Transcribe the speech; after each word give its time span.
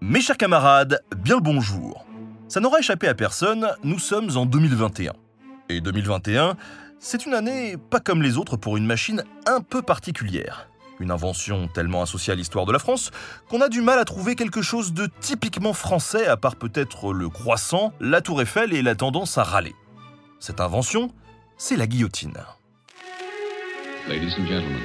Mes 0.00 0.20
chers 0.20 0.36
camarades, 0.36 1.00
bien 1.16 1.36
le 1.36 1.40
bonjour. 1.40 2.06
Ça 2.48 2.60
n'aura 2.60 2.78
échappé 2.78 3.08
à 3.08 3.14
personne, 3.14 3.68
nous 3.82 3.98
sommes 3.98 4.36
en 4.36 4.46
2021. 4.46 5.12
Et 5.68 5.80
2021, 5.80 6.56
c'est 6.98 7.26
une 7.26 7.34
année 7.34 7.76
pas 7.76 8.00
comme 8.00 8.22
les 8.22 8.38
autres 8.38 8.56
pour 8.56 8.76
une 8.76 8.86
machine 8.86 9.24
un 9.46 9.60
peu 9.60 9.82
particulière. 9.82 10.68
Une 11.00 11.10
invention 11.10 11.68
tellement 11.68 12.02
associée 12.02 12.32
à 12.32 12.36
l'histoire 12.36 12.66
de 12.66 12.72
la 12.72 12.78
France 12.78 13.10
qu'on 13.48 13.60
a 13.60 13.68
du 13.68 13.82
mal 13.82 13.98
à 13.98 14.04
trouver 14.04 14.34
quelque 14.34 14.62
chose 14.62 14.92
de 14.92 15.08
typiquement 15.20 15.72
français 15.72 16.26
à 16.26 16.36
part 16.36 16.56
peut-être 16.56 17.12
le 17.12 17.28
croissant, 17.28 17.92
la 18.00 18.20
tour 18.20 18.40
Eiffel 18.40 18.72
et 18.72 18.82
la 18.82 18.94
tendance 18.94 19.36
à 19.38 19.42
râler. 19.42 19.74
Cette 20.40 20.60
invention, 20.60 21.10
c'est 21.58 21.76
la 21.76 21.86
guillotine. 21.86 22.38
Ladies 24.08 24.34
and 24.38 24.46
gentlemen. 24.46 24.80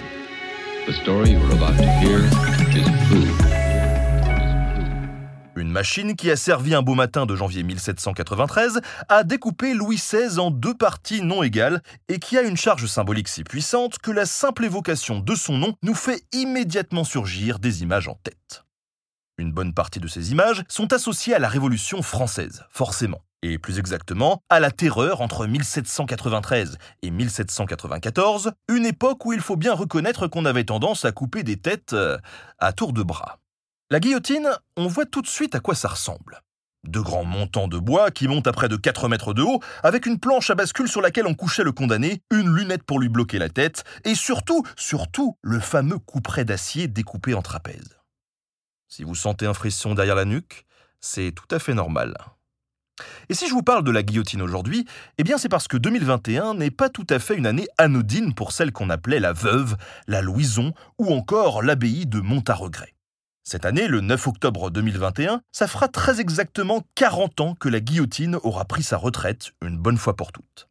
Une 5.72 5.76
machine 5.76 6.18
qui 6.18 6.30
a 6.30 6.36
servi 6.36 6.76
un 6.76 6.82
beau 6.82 6.96
matin 6.96 7.26
de 7.26 7.34
janvier 7.34 7.64
1793 7.64 8.82
à 9.08 9.24
découper 9.24 9.74
Louis 9.74 9.96
XVI 9.96 10.38
en 10.38 10.52
deux 10.52 10.74
parties 10.74 11.22
non 11.22 11.44
égales 11.44 11.82
et 12.10 12.20
qui 12.20 12.38
a 12.38 12.42
une 12.42 12.58
charge 12.58 12.88
symbolique 12.88 13.30
si 13.30 13.46
puissante 13.46 13.98
que 13.98 14.12
la 14.12 14.26
simple 14.26 14.66
évocation 14.66 15.22
de 15.22 15.34
son 15.34 15.58
nom 15.58 15.74
nous 15.82 15.94
fait 15.94 16.26
immédiatement 16.34 17.06
surgir 17.06 17.58
des 17.58 17.84
images 17.84 18.10
en 18.10 18.16
tête. 18.16 18.66
Une 19.38 19.54
bonne 19.54 19.74
partie 19.74 20.02
de 20.02 20.10
ces 20.10 20.34
images 20.34 20.62
sont 20.68 20.92
associées 20.92 21.36
à 21.36 21.40
la 21.40 21.48
Révolution 21.48 22.02
française, 22.02 22.66
forcément, 22.70 23.22
et 23.42 23.58
plus 23.58 23.80
exactement 23.80 24.44
à 24.50 24.60
la 24.60 24.72
terreur 24.72 25.22
entre 25.22 25.48
1793 25.48 26.80
et 27.02 27.12
1794, 27.12 28.52
une 28.68 28.86
époque 28.86 29.26
où 29.26 29.32
il 29.32 29.40
faut 29.40 29.56
bien 29.56 29.74
reconnaître 29.74 30.28
qu'on 30.28 30.44
avait 30.44 30.66
tendance 30.66 31.06
à 31.06 31.14
couper 31.14 31.44
des 31.44 31.56
têtes 31.56 31.94
euh, 31.94 32.18
à 32.60 32.74
tour 32.74 32.92
de 32.92 33.04
bras. 33.04 33.41
La 33.92 34.00
guillotine, 34.00 34.50
on 34.78 34.88
voit 34.88 35.06
tout 35.06 35.22
de 35.22 35.28
suite 35.28 35.54
à 35.54 35.60
quoi 35.60 35.76
ça 35.76 35.90
ressemble. 35.90 36.40
De 36.86 37.02
grands 37.02 37.26
montants 37.26 37.68
de 37.68 37.78
bois 37.78 38.10
qui 38.10 38.30
montent 38.30 38.48
à 38.48 38.54
près 38.54 38.70
de 38.70 38.78
4 38.78 39.10
mètres 39.10 39.34
de 39.34 39.42
haut, 39.42 39.60
avec 39.84 40.06
une 40.06 40.18
planche 40.18 40.50
à 40.50 40.56
bascule 40.56 40.88
sur 40.88 41.02
laquelle 41.02 41.28
on 41.28 41.34
couchait 41.34 41.66
le 41.66 41.74
condamné, 41.74 42.22
une 42.32 42.56
lunette 42.56 42.84
pour 42.84 43.02
lui 43.02 43.10
bloquer 43.10 43.38
la 43.38 43.50
tête, 43.50 43.84
et 44.06 44.16
surtout, 44.16 44.64
surtout, 44.78 45.38
le 45.42 45.60
fameux 45.60 46.00
couperet 46.00 46.46
d'acier 46.46 46.88
découpé 46.88 47.34
en 47.34 47.42
trapèze. 47.42 48.00
Si 48.88 49.04
vous 49.04 49.14
sentez 49.14 49.46
un 49.46 49.54
frisson 49.54 49.94
derrière 49.94 50.16
la 50.16 50.24
nuque, 50.24 50.66
c'est 51.02 51.34
tout 51.34 51.54
à 51.54 51.60
fait 51.60 51.74
normal. 51.74 52.16
Et 53.28 53.34
si 53.34 53.50
je 53.50 53.54
vous 53.54 53.62
parle 53.62 53.84
de 53.84 53.92
la 53.92 54.04
guillotine 54.04 54.42
aujourd'hui, 54.42 54.86
eh 55.18 55.26
bien 55.26 55.38
c'est 55.38 55.50
parce 55.50 55.68
que 55.68 55.76
2021 55.76 56.54
n'est 56.54 56.72
pas 56.72 56.88
tout 56.88 57.08
à 57.10 57.20
fait 57.20 57.36
une 57.36 57.46
année 57.46 57.68
anodine 57.78 58.36
pour 58.36 58.54
celle 58.54 58.72
qu'on 58.72 58.90
appelait 58.90 59.20
la 59.20 59.34
Veuve, 59.34 59.76
la 60.08 60.22
Louison 60.22 60.74
ou 60.98 61.14
encore 61.14 61.62
l'abbaye 61.62 62.06
de 62.06 62.22
Montaregret. 62.22 62.94
Cette 63.44 63.66
année, 63.66 63.88
le 63.88 64.02
9 64.02 64.28
octobre 64.28 64.70
2021, 64.70 65.42
ça 65.52 65.68
fera 65.68 65.88
très 65.88 66.22
exactement 66.22 66.84
40 66.96 67.42
ans 67.42 67.56
que 67.56 67.70
la 67.70 67.80
guillotine 67.80 68.38
aura 68.44 68.66
pris 68.66 68.84
sa 68.84 68.98
retraite 68.98 69.52
une 69.66 69.78
bonne 69.78 69.98
fois 69.98 70.16
pour 70.16 70.32
toutes. 70.32 70.70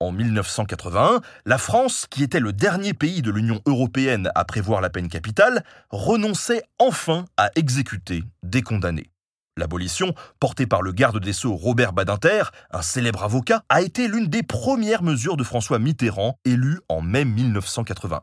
En 0.00 0.12
1981, 0.12 1.20
la 1.44 1.58
France, 1.58 2.06
qui 2.08 2.22
était 2.22 2.40
le 2.40 2.52
dernier 2.52 2.94
pays 2.94 3.20
de 3.20 3.30
l'Union 3.30 3.60
européenne 3.66 4.30
à 4.34 4.44
prévoir 4.44 4.80
la 4.80 4.90
peine 4.90 5.08
capitale, 5.08 5.64
renonçait 5.90 6.62
enfin 6.78 7.26
à 7.36 7.50
exécuter 7.56 8.22
des 8.42 8.62
condamnés. 8.62 9.10
L'abolition, 9.58 10.14
portée 10.40 10.66
par 10.66 10.82
le 10.82 10.92
garde 10.92 11.18
des 11.18 11.32
Sceaux 11.32 11.56
Robert 11.56 11.92
Badinter, 11.92 12.44
un 12.70 12.80
célèbre 12.82 13.24
avocat, 13.24 13.64
a 13.68 13.82
été 13.82 14.08
l'une 14.08 14.28
des 14.28 14.44
premières 14.44 15.02
mesures 15.02 15.36
de 15.36 15.44
François 15.44 15.80
Mitterrand, 15.80 16.38
élu 16.44 16.78
en 16.88 17.02
mai 17.02 17.24
1981. 17.24 18.22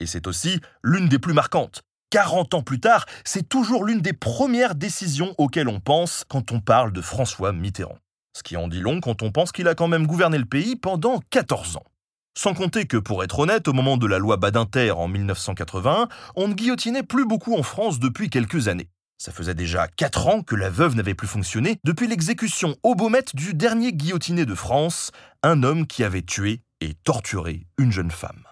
Et 0.00 0.06
c'est 0.06 0.26
aussi 0.26 0.60
l'une 0.82 1.08
des 1.08 1.20
plus 1.20 1.34
marquantes, 1.34 1.82
40 2.16 2.54
ans 2.54 2.62
plus 2.62 2.80
tard, 2.80 3.04
c'est 3.24 3.46
toujours 3.46 3.84
l'une 3.84 4.00
des 4.00 4.14
premières 4.14 4.74
décisions 4.74 5.34
auxquelles 5.36 5.68
on 5.68 5.80
pense 5.80 6.24
quand 6.26 6.50
on 6.50 6.60
parle 6.60 6.90
de 6.90 7.02
François 7.02 7.52
Mitterrand. 7.52 7.98
Ce 8.34 8.42
qui 8.42 8.56
en 8.56 8.68
dit 8.68 8.80
long 8.80 9.00
quand 9.00 9.22
on 9.22 9.30
pense 9.30 9.52
qu'il 9.52 9.68
a 9.68 9.74
quand 9.74 9.86
même 9.86 10.06
gouverné 10.06 10.38
le 10.38 10.46
pays 10.46 10.76
pendant 10.76 11.20
14 11.28 11.76
ans. 11.76 11.84
Sans 12.34 12.54
compter 12.54 12.86
que, 12.86 12.96
pour 12.96 13.22
être 13.22 13.40
honnête, 13.40 13.68
au 13.68 13.74
moment 13.74 13.98
de 13.98 14.06
la 14.06 14.16
loi 14.16 14.38
Badinter 14.38 14.92
en 14.92 15.08
1981, 15.08 16.08
on 16.36 16.48
ne 16.48 16.54
guillotinait 16.54 17.02
plus 17.02 17.26
beaucoup 17.26 17.54
en 17.54 17.62
France 17.62 17.98
depuis 17.98 18.30
quelques 18.30 18.68
années. 18.68 18.88
Ça 19.18 19.30
faisait 19.30 19.52
déjà 19.52 19.86
4 19.86 20.28
ans 20.28 20.40
que 20.40 20.56
la 20.56 20.70
veuve 20.70 20.94
n'avait 20.94 21.12
plus 21.12 21.28
fonctionné 21.28 21.76
depuis 21.84 22.08
l'exécution 22.08 22.76
Baumette 22.82 23.36
du 23.36 23.52
dernier 23.52 23.92
guillotiné 23.92 24.46
de 24.46 24.54
France, 24.54 25.10
un 25.42 25.62
homme 25.62 25.86
qui 25.86 26.02
avait 26.02 26.22
tué 26.22 26.62
et 26.80 26.94
torturé 26.94 27.66
une 27.76 27.92
jeune 27.92 28.10
femme. 28.10 28.45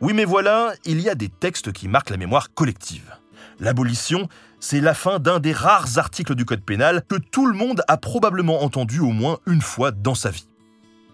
Oui 0.00 0.12
mais 0.12 0.24
voilà, 0.24 0.74
il 0.84 1.00
y 1.00 1.08
a 1.08 1.16
des 1.16 1.28
textes 1.28 1.72
qui 1.72 1.88
marquent 1.88 2.10
la 2.10 2.16
mémoire 2.16 2.54
collective. 2.54 3.16
L'abolition, 3.58 4.28
c'est 4.60 4.80
la 4.80 4.94
fin 4.94 5.18
d'un 5.18 5.40
des 5.40 5.52
rares 5.52 5.98
articles 5.98 6.36
du 6.36 6.44
Code 6.44 6.62
pénal 6.62 7.02
que 7.08 7.16
tout 7.16 7.46
le 7.46 7.56
monde 7.56 7.82
a 7.88 7.96
probablement 7.96 8.62
entendu 8.62 9.00
au 9.00 9.10
moins 9.10 9.38
une 9.46 9.60
fois 9.60 9.90
dans 9.90 10.14
sa 10.14 10.30
vie. 10.30 10.48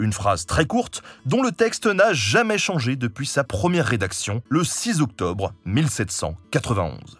Une 0.00 0.12
phrase 0.12 0.45
très 0.45 0.67
courte 0.67 1.03
dont 1.25 1.43
le 1.43 1.53
texte 1.53 1.87
n'a 1.87 2.12
jamais 2.12 2.59
changé 2.59 2.97
depuis 2.97 3.27
sa 3.27 3.43
première 3.43 3.87
rédaction 3.87 4.43
le 4.50 4.65
6 4.65 5.01
octobre 5.01 5.55
1791. 5.65 7.19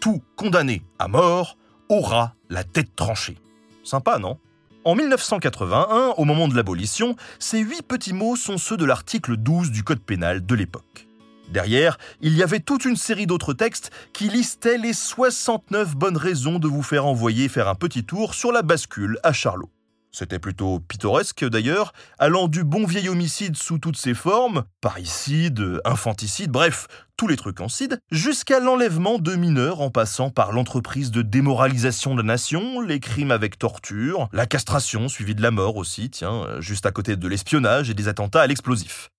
Tout 0.00 0.22
condamné 0.36 0.82
à 0.98 1.08
mort 1.08 1.56
aura 1.88 2.34
la 2.50 2.64
tête 2.64 2.94
tranchée. 2.94 3.38
Sympa, 3.82 4.18
non? 4.18 4.38
En 4.84 4.94
1981, 4.94 6.14
au 6.16 6.24
moment 6.24 6.48
de 6.48 6.54
l'abolition, 6.54 7.16
ces 7.38 7.58
huit 7.58 7.82
petits 7.82 8.12
mots 8.12 8.36
sont 8.36 8.58
ceux 8.58 8.76
de 8.76 8.84
l'article 8.84 9.36
12 9.36 9.70
du 9.70 9.82
Code 9.82 10.00
pénal 10.00 10.46
de 10.46 10.54
l'époque. 10.54 11.08
Derrière, 11.50 11.98
il 12.20 12.36
y 12.36 12.42
avait 12.42 12.60
toute 12.60 12.84
une 12.84 12.96
série 12.96 13.26
d'autres 13.26 13.54
textes 13.54 13.90
qui 14.12 14.28
listaient 14.28 14.78
les 14.78 14.92
69 14.92 15.96
bonnes 15.96 16.16
raisons 16.16 16.58
de 16.58 16.68
vous 16.68 16.82
faire 16.82 17.06
envoyer 17.06 17.48
faire 17.48 17.68
un 17.68 17.74
petit 17.74 18.04
tour 18.04 18.34
sur 18.34 18.52
la 18.52 18.62
bascule 18.62 19.18
à 19.22 19.32
Charlot. 19.32 19.70
C'était 20.10 20.38
plutôt 20.38 20.80
pittoresque 20.80 21.44
d'ailleurs, 21.44 21.92
allant 22.18 22.48
du 22.48 22.64
bon 22.64 22.86
vieil 22.86 23.08
homicide 23.08 23.56
sous 23.56 23.78
toutes 23.78 23.96
ses 23.96 24.14
formes, 24.14 24.64
parricide, 24.80 25.80
infanticide, 25.84 26.50
bref, 26.50 26.86
tous 27.16 27.28
les 27.28 27.36
trucs 27.36 27.60
en 27.60 27.68
cide, 27.68 28.00
jusqu'à 28.10 28.60
l'enlèvement 28.60 29.18
de 29.18 29.34
mineurs 29.34 29.80
en 29.80 29.90
passant 29.90 30.30
par 30.30 30.52
l'entreprise 30.52 31.10
de 31.10 31.22
démoralisation 31.22 32.14
de 32.14 32.22
la 32.22 32.26
nation, 32.26 32.80
les 32.80 33.00
crimes 33.00 33.30
avec 33.30 33.58
torture, 33.58 34.28
la 34.32 34.46
castration 34.46 35.08
suivie 35.08 35.34
de 35.34 35.42
la 35.42 35.50
mort 35.50 35.76
aussi, 35.76 36.10
tiens, 36.10 36.60
juste 36.60 36.86
à 36.86 36.90
côté 36.90 37.16
de 37.16 37.28
l'espionnage 37.28 37.90
et 37.90 37.94
des 37.94 38.08
attentats 38.08 38.42
à 38.42 38.46
l'explosif. 38.46 39.10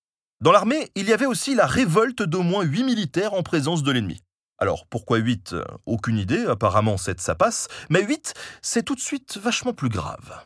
Dans 0.42 0.52
l'armée, 0.52 0.90
il 0.96 1.08
y 1.08 1.14
avait 1.14 1.26
aussi 1.26 1.54
la 1.54 1.66
révolte 1.66 2.24
d'au 2.24 2.44
moins 2.44 2.64
8 2.64 2.84
militaires 2.84 3.34
en 3.34 3.44
présence 3.44 3.84
de 3.84 3.92
l'ennemi. 3.92 4.24
Alors 4.58 4.86
pourquoi 4.86 5.18
8 5.18 5.56
Aucune 5.86 6.18
idée, 6.18 6.46
apparemment 6.46 6.98
7 6.98 7.22
ça 7.22 7.36
passe, 7.36 7.68
mais 7.90 8.04
8 8.04 8.34
c'est 8.62 8.84
tout 8.84 8.96
de 8.96 9.00
suite 9.00 9.38
vachement 9.38 9.74
plus 9.74 9.90
grave. 9.90 10.46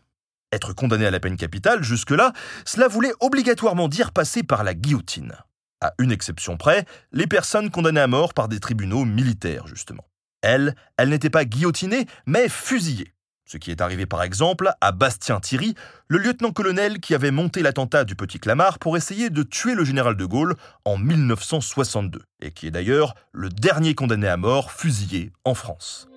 Être 0.54 0.72
condamné 0.72 1.08
à 1.08 1.12
la 1.12 1.20
peine 1.20 1.36
capitale, 1.36 1.82
jusque-là, 1.82 2.32
cela 2.64 2.88
voulait 2.88 3.14
obligatoirement 3.22 3.88
dire 3.88 4.12
passer 4.12 4.44
par 4.44 4.64
la 4.64 4.76
guillotine. 4.76 5.34
À 5.82 5.94
une 5.98 6.12
exception 6.12 6.58
près, 6.58 6.86
les 7.12 7.26
personnes 7.26 7.72
condamnées 7.72 8.02
à 8.02 8.08
mort 8.08 8.36
par 8.36 8.48
des 8.50 8.60
tribunaux 8.60 9.04
militaires, 9.04 9.66
justement. 9.66 10.06
Elles, 10.44 10.76
elles 10.96 11.10
n'étaient 11.10 11.32
pas 11.32 11.46
guillotinées, 11.46 12.06
mais 12.28 12.50
fusillées. 12.50 13.14
Ce 13.46 13.58
qui 13.58 13.72
est 13.72 13.82
arrivé 13.82 14.06
par 14.06 14.22
exemple 14.22 14.72
à 14.80 14.92
Bastien 14.92 15.40
Thierry, 15.40 15.74
le 16.08 16.20
lieutenant-colonel 16.20 17.00
qui 17.00 17.16
avait 17.16 17.32
monté 17.32 17.64
l'attentat 17.64 18.04
du 18.04 18.16
Petit 18.16 18.40
Clamart 18.40 18.78
pour 18.78 18.96
essayer 18.96 19.32
de 19.32 19.42
tuer 19.42 19.74
le 19.74 19.84
général 19.84 20.16
de 20.16 20.26
Gaulle 20.26 20.56
en 20.86 20.98
1962, 20.98 22.22
et 22.42 22.52
qui 22.52 22.68
est 22.68 22.72
d'ailleurs 22.72 23.16
le 23.32 23.50
dernier 23.50 23.96
condamné 23.96 24.28
à 24.28 24.38
mort 24.38 24.72
fusillé 24.72 25.34
en 25.46 25.56
France. 25.56 26.08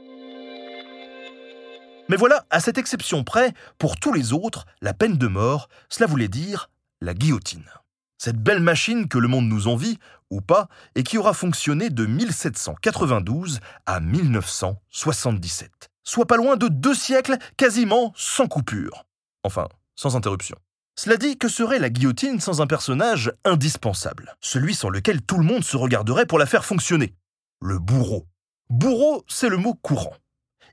Mais 2.09 2.17
voilà, 2.17 2.47
à 2.51 2.61
cette 2.61 2.79
exception 2.79 3.25
près, 3.25 3.53
pour 3.79 3.99
tous 3.99 4.13
les 4.13 4.33
autres, 4.33 4.65
la 4.81 4.95
peine 4.95 5.19
de 5.19 5.27
mort, 5.27 5.69
cela 5.89 6.07
voulait 6.07 6.29
dire 6.29 6.71
la 7.01 7.15
guillotine. 7.15 7.69
Cette 8.17 8.41
belle 8.41 8.61
machine 8.61 9.09
que 9.09 9.19
le 9.19 9.27
monde 9.29 9.49
nous 9.49 9.67
envie, 9.67 9.99
ou 10.31 10.41
pas, 10.41 10.69
et 10.95 11.03
qui 11.03 11.19
aura 11.19 11.35
fonctionné 11.35 11.91
de 11.91 12.07
1792 12.07 13.59
à 13.87 14.01
1977. 14.01 15.91
Soit 16.05 16.27
pas 16.27 16.37
loin 16.37 16.57
de 16.57 16.69
deux 16.69 16.95
siècles, 16.95 17.39
quasiment 17.57 18.13
sans 18.17 18.47
coupure. 18.47 19.05
Enfin, 19.43 19.69
sans 19.97 20.17
interruption. 20.17 20.57
Cela 20.99 21.17
dit, 21.17 21.37
que 21.37 21.49
serait 21.49 21.79
la 21.81 21.91
guillotine 21.91 22.41
sans 22.41 22.63
un 22.63 22.67
personnage 22.67 23.33
indispensable? 23.45 24.37
Celui 24.41 24.75
sans 24.75 24.89
lequel 24.89 25.21
tout 25.23 25.39
le 25.39 25.45
monde 25.45 25.65
se 25.65 25.77
regarderait 25.77 26.27
pour 26.27 26.39
la 26.39 26.47
faire 26.47 26.65
fonctionner. 26.65 27.15
le 27.61 27.79
bourreau. 27.79 28.27
Bourreau, 28.71 29.25
c'est 29.29 29.49
le 29.49 29.57
mot 29.57 29.75
courant. 29.75 30.15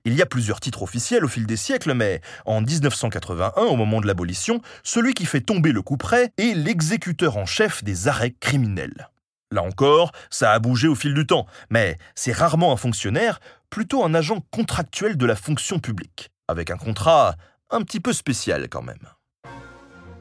Il 0.05 0.15
y 0.15 0.21
a 0.21 0.25
plusieurs 0.25 0.59
titres 0.59 0.81
officiels 0.81 1.23
au 1.23 1.29
fil 1.29 1.45
des 1.45 1.55
siècles, 1.55 1.93
mais 1.93 2.19
en 2.45 2.59
1981, 2.59 3.61
au 3.61 3.77
moment 3.77 4.01
de 4.01 4.07
l'abolition, 4.07 4.61
celui 4.83 5.13
qui 5.13 5.25
fait 5.25 5.39
tomber 5.39 5.71
le 5.71 5.81
coup 5.81 5.95
près 5.95 6.33
est 6.37 6.53
l'exécuteur 6.55 7.37
en 7.37 7.45
chef 7.45 7.85
des 7.85 8.09
arrêts 8.09 8.35
criminels. 8.37 9.09
Là 9.49 9.63
encore, 9.63 10.11
ça 10.29 10.51
a 10.51 10.59
bougé 10.59 10.89
au 10.89 10.95
fil 10.95 11.13
du 11.13 11.25
temps, 11.25 11.45
mais 11.69 11.97
c'est 12.15 12.33
rarement 12.33 12.73
un 12.73 12.77
fonctionnaire, 12.77 13.39
plutôt 13.69 14.03
un 14.03 14.13
agent 14.13 14.41
contractuel 14.51 15.15
de 15.15 15.25
la 15.25 15.37
fonction 15.37 15.79
publique, 15.79 16.31
avec 16.49 16.69
un 16.69 16.77
contrat 16.77 17.35
un 17.69 17.81
petit 17.81 18.01
peu 18.01 18.11
spécial 18.11 18.67
quand 18.67 18.81
même. 18.81 19.07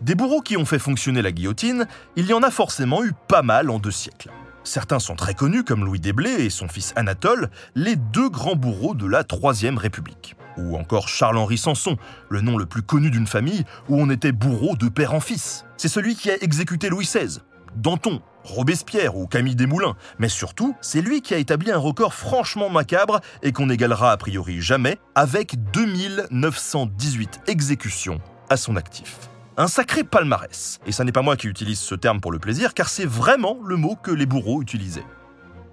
Des 0.01 0.15
bourreaux 0.15 0.43
qui 0.43 0.57
ont 0.57 0.65
fait 0.65 0.79
fonctionner 0.79 1.23
la 1.23 1.33
guillotine, 1.33 1.89
il 2.15 2.27
y 2.27 2.35
en 2.35 2.45
a 2.45 2.53
forcément 2.53 3.03
eu 3.03 3.13
pas 3.27 3.43
mal 3.43 3.69
en 3.69 3.81
deux 3.81 3.91
siècles. 3.91 4.31
Certains 4.65 5.01
sont 5.01 5.17
très 5.17 5.35
connus, 5.35 5.65
comme 5.65 5.85
Louis 5.85 6.01
Desblés 6.01 6.45
et 6.45 6.51
son 6.51 6.69
fils 6.69 6.93
Anatole, 6.97 7.51
les 7.75 7.97
deux 7.97 8.29
grands 8.29 8.57
bourreaux 8.57 8.95
de 8.95 9.07
la 9.07 9.25
Troisième 9.25 9.77
République. 9.77 10.37
Ou 10.57 10.77
encore 10.77 11.09
Charles-Henri 11.09 11.59
Sanson, 11.59 11.97
le 12.29 12.41
nom 12.41 12.57
le 12.57 12.67
plus 12.67 12.83
connu 12.83 13.11
d'une 13.11 13.27
famille 13.27 13.65
où 13.89 14.01
on 14.01 14.11
était 14.11 14.33
bourreau 14.33 14.77
de 14.77 14.89
père 14.89 15.15
en 15.15 15.21
fils. 15.21 15.65
C'est 15.77 15.89
celui 15.89 16.15
qui 16.15 16.31
a 16.31 16.43
exécuté 16.43 16.89
Louis 16.91 17.05
XVI, 17.05 17.39
Danton, 17.77 18.21
Robespierre 18.45 19.17
ou 19.17 19.27
Camille 19.27 19.57
Desmoulins, 19.57 19.97
mais 20.19 20.29
surtout, 20.29 20.77
c'est 20.81 21.01
lui 21.01 21.23
qui 21.23 21.35
a 21.35 21.39
établi 21.39 21.71
un 21.71 21.79
record 21.79 22.15
franchement 22.15 22.71
macabre 22.71 23.21
et 23.43 23.53
qu'on 23.53 23.67
n'égalera 23.67 24.13
a 24.13 24.17
priori 24.17 24.61
jamais, 24.61 24.99
avec 25.15 25.57
2918 25.73 27.41
exécutions 27.47 28.21
à 28.51 28.57
son 28.57 28.77
actif. 28.77 29.32
Un 29.59 29.67
sacré 29.67 30.03
palmarès. 30.03 30.81
Et 30.87 30.93
ça 30.93 31.05
n'est 31.05 31.13
pas 31.13 31.21
moi 31.21 31.37
qui 31.37 31.47
utilise 31.47 31.79
ce 31.79 31.95
terme 31.95 32.23
pour 32.23 32.33
le 32.33 32.39
plaisir, 32.39 32.73
car 32.73 32.89
c'est 32.89 33.05
vraiment 33.05 33.59
le 33.63 33.77
mot 33.77 33.97
que 33.97 34.11
les 34.11 34.25
bourreaux 34.25 34.63
utilisaient. 34.63 35.05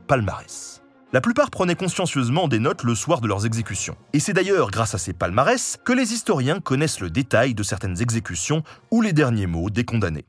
Palmarès. 0.06 0.82
La 1.14 1.22
plupart 1.22 1.50
prenaient 1.50 1.76
consciencieusement 1.76 2.50
des 2.50 2.60
notes 2.60 2.84
le 2.84 2.94
soir 2.94 3.22
de 3.22 3.28
leurs 3.28 3.46
exécutions. 3.46 3.96
Et 4.12 4.20
c'est 4.20 4.34
d'ailleurs 4.34 4.70
grâce 4.70 4.96
à 4.96 4.98
ces 4.98 5.14
palmarès 5.14 5.78
que 5.86 5.94
les 5.94 6.14
historiens 6.14 6.60
connaissent 6.60 7.00
le 7.00 7.10
détail 7.10 7.54
de 7.54 7.64
certaines 7.64 8.02
exécutions 8.02 8.64
ou 8.92 9.02
les 9.02 9.14
derniers 9.14 9.48
mots 9.48 9.70
des 9.70 9.86
condamnés. 9.86 10.26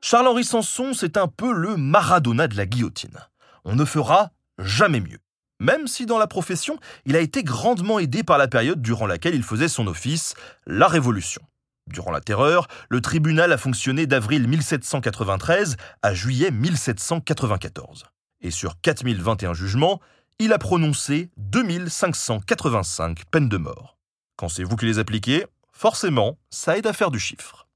Charles-Henri 0.00 0.44
Sanson, 0.44 0.92
c'est 0.94 1.16
un 1.16 1.26
peu 1.26 1.52
le 1.52 1.76
Maradona 1.76 2.46
de 2.46 2.56
la 2.56 2.66
guillotine. 2.66 3.18
On 3.64 3.74
ne 3.74 3.84
fera 3.84 4.30
jamais 4.58 5.00
mieux. 5.00 5.18
Même 5.58 5.88
si 5.88 6.06
dans 6.06 6.18
la 6.18 6.28
profession, 6.28 6.78
il 7.04 7.16
a 7.16 7.20
été 7.20 7.42
grandement 7.42 7.98
aidé 7.98 8.22
par 8.22 8.38
la 8.38 8.48
période 8.48 8.80
durant 8.80 9.06
laquelle 9.06 9.34
il 9.34 9.42
faisait 9.42 9.68
son 9.68 9.88
office, 9.88 10.34
la 10.66 10.86
Révolution. 10.86 11.42
Durant 11.88 12.10
la 12.10 12.20
Terreur, 12.20 12.68
le 12.88 13.00
tribunal 13.00 13.52
a 13.52 13.58
fonctionné 13.58 14.06
d'avril 14.06 14.48
1793 14.48 15.76
à 16.02 16.14
juillet 16.14 16.50
1794. 16.50 18.04
Et 18.40 18.50
sur 18.50 18.80
4021 18.80 19.54
jugements, 19.54 20.00
il 20.38 20.52
a 20.52 20.58
prononcé 20.58 21.30
2585 21.36 23.24
peines 23.30 23.48
de 23.48 23.56
mort. 23.56 23.98
Quand 24.36 24.48
c'est 24.48 24.64
vous 24.64 24.76
qui 24.76 24.86
les 24.86 24.98
appliquez, 24.98 25.46
forcément, 25.72 26.38
ça 26.50 26.76
aide 26.76 26.86
à 26.86 26.92
faire 26.92 27.10
du 27.10 27.18
chiffre. 27.18 27.68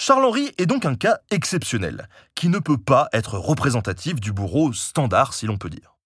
Charles-Henri 0.00 0.52
est 0.58 0.66
donc 0.66 0.86
un 0.86 0.94
cas 0.94 1.18
exceptionnel, 1.30 2.08
qui 2.34 2.48
ne 2.48 2.60
peut 2.60 2.78
pas 2.78 3.08
être 3.12 3.36
représentatif 3.36 4.20
du 4.20 4.32
bourreau 4.32 4.72
standard, 4.72 5.34
si 5.34 5.46
l'on 5.46 5.58
peut 5.58 5.70
dire. 5.70 5.96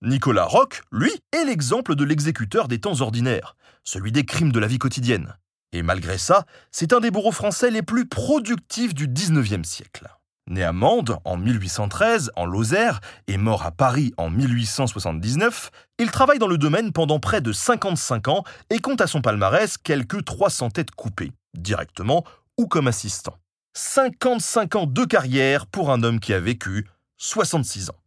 Nicolas 0.00 0.46
Roch, 0.46 0.82
lui, 0.90 1.12
est 1.32 1.44
l'exemple 1.44 1.94
de 1.94 2.04
l'exécuteur 2.04 2.66
des 2.66 2.80
temps 2.80 3.02
ordinaires, 3.02 3.54
celui 3.84 4.10
des 4.10 4.24
crimes 4.24 4.52
de 4.52 4.58
la 4.58 4.66
vie 4.66 4.78
quotidienne. 4.78 5.36
Et 5.72 5.82
malgré 5.82 6.18
ça, 6.18 6.44
c'est 6.70 6.92
un 6.92 7.00
des 7.00 7.10
bourreaux 7.10 7.32
français 7.32 7.70
les 7.70 7.82
plus 7.82 8.06
productifs 8.06 8.94
du 8.94 9.08
XIXe 9.08 9.66
siècle. 9.66 10.08
Né 10.48 10.64
à 10.64 10.72
Mende 10.72 11.18
en 11.24 11.36
1813, 11.36 12.32
en 12.36 12.46
Lozère, 12.46 13.00
et 13.26 13.38
mort 13.38 13.64
à 13.64 13.70
Paris 13.70 14.12
en 14.16 14.28
1879, 14.28 15.70
il 15.98 16.10
travaille 16.10 16.38
dans 16.40 16.48
le 16.48 16.58
domaine 16.58 16.92
pendant 16.92 17.20
près 17.20 17.40
de 17.40 17.52
55 17.52 18.28
ans 18.28 18.44
et 18.68 18.80
compte 18.80 19.00
à 19.00 19.06
son 19.06 19.22
palmarès 19.22 19.78
quelques 19.78 20.24
300 20.24 20.70
têtes 20.70 20.90
coupées, 20.90 21.32
directement 21.54 22.24
ou 22.58 22.66
comme 22.66 22.88
assistant. 22.88 23.38
55 23.74 24.74
ans 24.76 24.86
de 24.86 25.04
carrière 25.04 25.66
pour 25.66 25.90
un 25.90 26.02
homme 26.02 26.20
qui 26.20 26.34
a 26.34 26.40
vécu 26.40 26.86
66 27.16 27.90
ans. 27.90 28.00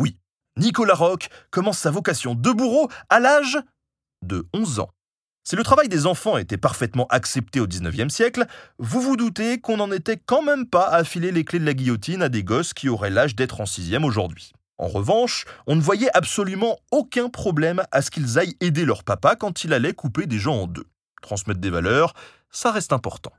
Oui, 0.00 0.16
Nicolas 0.56 0.94
Roch 0.94 1.28
commence 1.50 1.78
sa 1.78 1.90
vocation 1.90 2.34
de 2.34 2.50
bourreau 2.52 2.88
à 3.10 3.20
l'âge 3.20 3.58
de 4.22 4.46
11 4.54 4.78
ans. 4.78 4.90
Si 5.44 5.56
le 5.56 5.64
travail 5.64 5.88
des 5.88 6.06
enfants 6.06 6.38
était 6.38 6.56
parfaitement 6.56 7.06
accepté 7.10 7.58
au 7.58 7.66
XIXe 7.66 8.14
siècle, 8.14 8.46
vous 8.78 9.00
vous 9.00 9.16
doutez 9.16 9.58
qu'on 9.58 9.78
n'en 9.78 9.90
était 9.90 10.16
quand 10.16 10.40
même 10.40 10.66
pas 10.66 10.86
à 10.86 11.02
filer 11.02 11.32
les 11.32 11.44
clés 11.44 11.58
de 11.58 11.66
la 11.66 11.74
guillotine 11.74 12.22
à 12.22 12.28
des 12.28 12.44
gosses 12.44 12.72
qui 12.74 12.88
auraient 12.88 13.10
l'âge 13.10 13.34
d'être 13.34 13.60
en 13.60 13.66
sixième 13.66 14.04
aujourd'hui. 14.04 14.52
En 14.78 14.86
revanche, 14.86 15.44
on 15.66 15.74
ne 15.74 15.80
voyait 15.80 16.10
absolument 16.14 16.78
aucun 16.92 17.28
problème 17.28 17.82
à 17.90 18.02
ce 18.02 18.10
qu'ils 18.12 18.38
aillent 18.38 18.56
aider 18.60 18.84
leur 18.84 19.02
papa 19.02 19.34
quand 19.34 19.64
il 19.64 19.72
allait 19.72 19.94
couper 19.94 20.26
des 20.26 20.38
gens 20.38 20.54
en 20.54 20.66
deux. 20.68 20.86
Transmettre 21.22 21.60
des 21.60 21.70
valeurs, 21.70 22.14
ça 22.50 22.70
reste 22.70 22.92
important. 22.92 23.32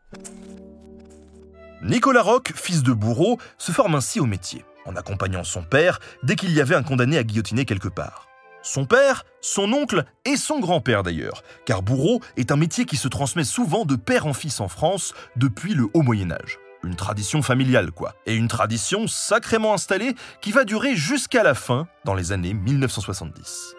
Nicolas 1.81 2.21
Roch, 2.21 2.51
fils 2.53 2.83
de 2.83 2.91
bourreau, 2.91 3.39
se 3.57 3.71
forme 3.71 3.95
ainsi 3.95 4.19
au 4.19 4.25
métier, 4.25 4.65
en 4.85 4.95
accompagnant 4.97 5.43
son 5.45 5.63
père 5.63 5.99
dès 6.23 6.35
qu'il 6.35 6.51
y 6.51 6.59
avait 6.59 6.75
un 6.75 6.83
condamné 6.83 7.17
à 7.17 7.23
guillotiner 7.23 7.65
quelque 7.65 7.89
part. 7.89 8.27
Son 8.65 8.85
père, 8.85 9.25
son 9.41 9.73
oncle 9.73 10.05
et 10.23 10.37
son 10.37 10.61
grand-père 10.61 11.03
d'ailleurs, 11.03 11.43
car 11.65 11.81
bourreau 11.81 12.21
est 12.37 12.49
un 12.49 12.55
métier 12.55 12.85
qui 12.85 12.95
se 12.95 13.09
transmet 13.09 13.43
souvent 13.43 13.83
de 13.83 13.97
père 13.97 14.25
en 14.25 14.31
fils 14.31 14.61
en 14.61 14.69
France 14.69 15.13
depuis 15.35 15.73
le 15.73 15.87
haut 15.93 16.01
Moyen 16.01 16.31
Âge. 16.31 16.59
Une 16.81 16.95
tradition 16.95 17.41
familiale, 17.41 17.91
quoi. 17.91 18.15
Et 18.25 18.35
une 18.35 18.47
tradition 18.47 19.05
sacrément 19.07 19.73
installée 19.73 20.15
qui 20.41 20.53
va 20.53 20.63
durer 20.63 20.95
jusqu'à 20.95 21.43
la 21.43 21.55
fin, 21.55 21.87
dans 22.05 22.13
les 22.13 22.31
années 22.31 22.53
1970. 22.53 23.75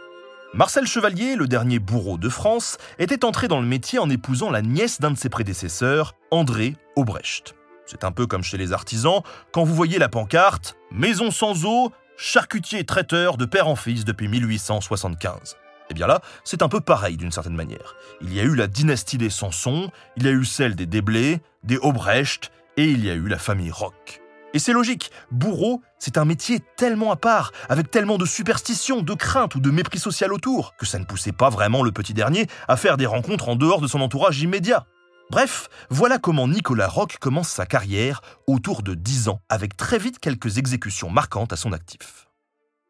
Marcel 0.52 0.86
Chevalier, 0.86 1.34
le 1.34 1.48
dernier 1.48 1.78
bourreau 1.78 2.18
de 2.18 2.28
France, 2.28 2.76
était 2.98 3.24
entré 3.24 3.48
dans 3.48 3.60
le 3.60 3.66
métier 3.66 3.98
en 3.98 4.10
épousant 4.10 4.50
la 4.50 4.60
nièce 4.60 5.00
d'un 5.00 5.12
de 5.12 5.18
ses 5.18 5.30
prédécesseurs, 5.30 6.14
André 6.30 6.76
Aubrecht. 6.94 7.54
C'est 7.86 8.04
un 8.04 8.12
peu 8.12 8.26
comme 8.26 8.42
chez 8.42 8.58
les 8.58 8.72
artisans, 8.72 9.22
quand 9.52 9.64
vous 9.64 9.74
voyez 9.74 9.98
la 9.98 10.08
pancarte 10.08 10.76
Maison 10.90 11.30
sans 11.30 11.64
eau, 11.64 11.90
charcutier 12.16 12.84
traiteur 12.84 13.36
de 13.36 13.44
père 13.44 13.68
en 13.68 13.76
fils 13.76 14.04
depuis 14.04 14.28
1875. 14.28 15.56
Eh 15.90 15.94
bien 15.94 16.06
là, 16.06 16.20
c'est 16.44 16.62
un 16.62 16.68
peu 16.68 16.80
pareil 16.80 17.16
d'une 17.16 17.30
certaine 17.30 17.56
manière. 17.56 17.94
Il 18.20 18.32
y 18.32 18.40
a 18.40 18.42
eu 18.42 18.54
la 18.54 18.66
dynastie 18.66 19.18
des 19.18 19.30
Sanson, 19.30 19.90
il 20.16 20.24
y 20.24 20.28
a 20.28 20.32
eu 20.32 20.44
celle 20.44 20.74
des 20.74 20.86
Déblés, 20.86 21.40
des 21.62 21.76
Aubrecht, 21.76 22.50
et 22.76 22.86
il 22.86 23.04
y 23.04 23.10
a 23.10 23.14
eu 23.14 23.28
la 23.28 23.38
famille 23.38 23.70
Rock. 23.70 24.20
Et 24.54 24.60
c'est 24.60 24.72
logique, 24.72 25.10
bourreau, 25.32 25.82
c'est 25.98 26.16
un 26.16 26.24
métier 26.24 26.60
tellement 26.76 27.10
à 27.10 27.16
part, 27.16 27.50
avec 27.68 27.90
tellement 27.90 28.18
de 28.18 28.24
superstitions, 28.24 29.02
de 29.02 29.14
craintes 29.14 29.56
ou 29.56 29.60
de 29.60 29.70
mépris 29.70 29.98
social 29.98 30.32
autour, 30.32 30.76
que 30.76 30.86
ça 30.86 31.00
ne 31.00 31.04
poussait 31.04 31.32
pas 31.32 31.50
vraiment 31.50 31.82
le 31.82 31.90
petit 31.90 32.14
dernier 32.14 32.46
à 32.68 32.76
faire 32.76 32.96
des 32.96 33.06
rencontres 33.06 33.48
en 33.48 33.56
dehors 33.56 33.80
de 33.80 33.88
son 33.88 34.00
entourage 34.00 34.40
immédiat. 34.40 34.86
Bref, 35.34 35.68
voilà 35.90 36.20
comment 36.20 36.46
Nicolas 36.46 36.86
Roch 36.86 37.18
commence 37.18 37.48
sa 37.48 37.66
carrière 37.66 38.20
autour 38.46 38.84
de 38.84 38.94
10 38.94 39.26
ans, 39.26 39.40
avec 39.48 39.76
très 39.76 39.98
vite 39.98 40.20
quelques 40.20 40.58
exécutions 40.58 41.10
marquantes 41.10 41.52
à 41.52 41.56
son 41.56 41.72
actif. 41.72 42.28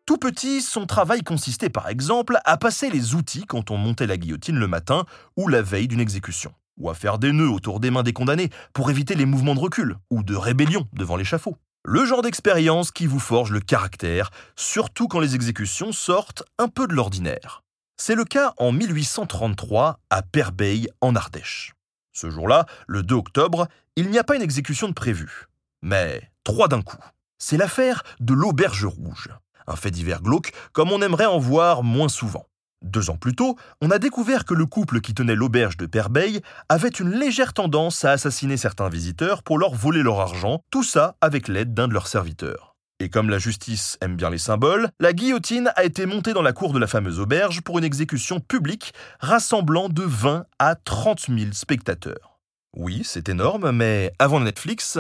Tout 0.05 0.19
petit, 0.19 0.61
son 0.61 0.85
travail 0.85 1.23
consistait 1.23 1.71
par 1.71 1.89
exemple 1.89 2.37
à 2.45 2.59
passer 2.59 2.91
les 2.91 3.15
outils 3.15 3.47
quand 3.47 3.71
on 3.71 3.79
montait 3.79 4.07
la 4.07 4.19
guillotine 4.19 4.59
le 4.59 4.69
matin 4.69 5.07
ou 5.39 5.49
la 5.49 5.63
veille 5.63 5.89
d'une 5.89 6.03
exécution, 6.03 6.53
ou 6.77 6.91
à 6.91 6.95
faire 6.95 7.19
des 7.19 7.33
nœuds 7.33 7.49
autour 7.49 7.81
des 7.81 7.91
mains 7.91 8.03
des 8.03 8.13
condamnés 8.13 8.51
pour 8.75 8.91
éviter 8.91 9.15
les 9.15 9.25
mouvements 9.25 9.55
de 9.55 9.61
recul 9.61 9.97
ou 10.11 10.23
de 10.23 10.37
rébellion 10.37 10.87
devant 10.93 11.17
l'échafaud. 11.17 11.57
Le 11.83 12.05
genre 12.05 12.21
d'expérience 12.21 12.91
qui 12.91 13.07
vous 13.07 13.21
forge 13.21 13.53
le 13.53 13.61
caractère, 13.61 14.29
surtout 14.55 15.09
quand 15.09 15.21
les 15.21 15.35
exécutions 15.35 15.93
sortent 15.93 16.43
un 16.59 16.69
peu 16.69 16.87
de 16.87 16.93
l'ordinaire. 16.93 17.63
C'est 17.97 18.15
le 18.15 18.27
cas 18.27 18.53
en 18.59 18.71
1833 18.71 19.99
à 20.11 20.21
Perbeil 20.21 20.91
en 21.01 21.17
Ardèche. 21.17 21.75
Ce 22.15 22.31
jour-là, 22.31 22.65
le 22.87 23.03
2 23.03 23.15
octobre, 23.17 23.67
il 23.97 24.09
n'y 24.09 24.19
a 24.19 24.25
pas 24.25 24.37
une 24.37 24.43
exécution 24.43 24.89
de 24.89 24.95
prévue, 24.95 25.47
mais 25.83 26.31
trois 26.45 26.69
d'un 26.69 26.81
coup. 26.81 27.03
C'est 27.39 27.57
l'affaire 27.57 28.05
de 28.21 28.33
l'Auberge 28.33 28.87
Rouge, 28.87 29.29
un 29.67 29.75
fait 29.77 29.91
divers 29.91 30.23
glauque 30.23 30.53
comme 30.73 30.93
on 30.93 31.03
aimerait 31.03 31.27
en 31.27 31.39
voir 31.39 31.83
moins 31.83 32.09
souvent. 32.09 32.47
Deux 32.83 33.11
ans 33.11 33.17
plus 33.17 33.35
tôt, 33.35 33.57
on 33.81 33.91
a 33.91 33.99
découvert 33.99 34.45
que 34.45 34.55
le 34.55 34.67
couple 34.67 35.01
qui 35.01 35.15
tenait 35.15 35.35
l'auberge 35.35 35.77
de 35.77 35.87
Perbeil 35.87 36.41
avait 36.69 36.89
une 36.89 37.11
légère 37.11 37.53
tendance 37.53 38.05
à 38.05 38.13
assassiner 38.13 38.59
certains 38.59 38.89
visiteurs 38.89 39.43
pour 39.43 39.59
leur 39.59 39.75
voler 39.75 40.03
leur 40.03 40.21
argent, 40.21 40.61
tout 40.71 40.85
ça 40.85 41.17
avec 41.21 41.49
l'aide 41.49 41.75
d'un 41.75 41.89
de 41.89 41.95
leurs 41.95 42.09
serviteurs. 42.09 42.74
Et 43.01 43.11
comme 43.11 43.29
la 43.29 43.39
justice 43.39 43.99
aime 44.01 44.17
bien 44.17 44.31
les 44.31 44.39
symboles, 44.39 44.89
la 45.01 45.13
guillotine 45.13 45.73
a 45.75 45.85
été 45.85 46.07
montée 46.07 46.33
dans 46.33 46.43
la 46.43 46.53
cour 46.53 46.73
de 46.73 46.79
la 46.79 46.87
fameuse 46.87 47.19
auberge 47.19 47.61
pour 47.61 47.79
une 47.79 47.85
exécution 47.85 48.39
publique 48.39 48.95
rassemblant 49.19 49.89
de 49.89 50.03
20 50.03 50.47
à 50.61 50.75
30 50.77 51.27
000 51.29 51.53
spectateurs. 51.53 52.39
Oui, 52.77 53.03
c'est 53.05 53.29
énorme, 53.29 53.73
mais 53.73 54.13
avant 54.19 54.41
Netflix, 54.41 54.99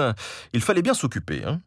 il 0.53 0.61
fallait 0.61 0.83
bien 0.83 0.95
s'occuper. 0.95 1.45
Hein. 1.45 1.61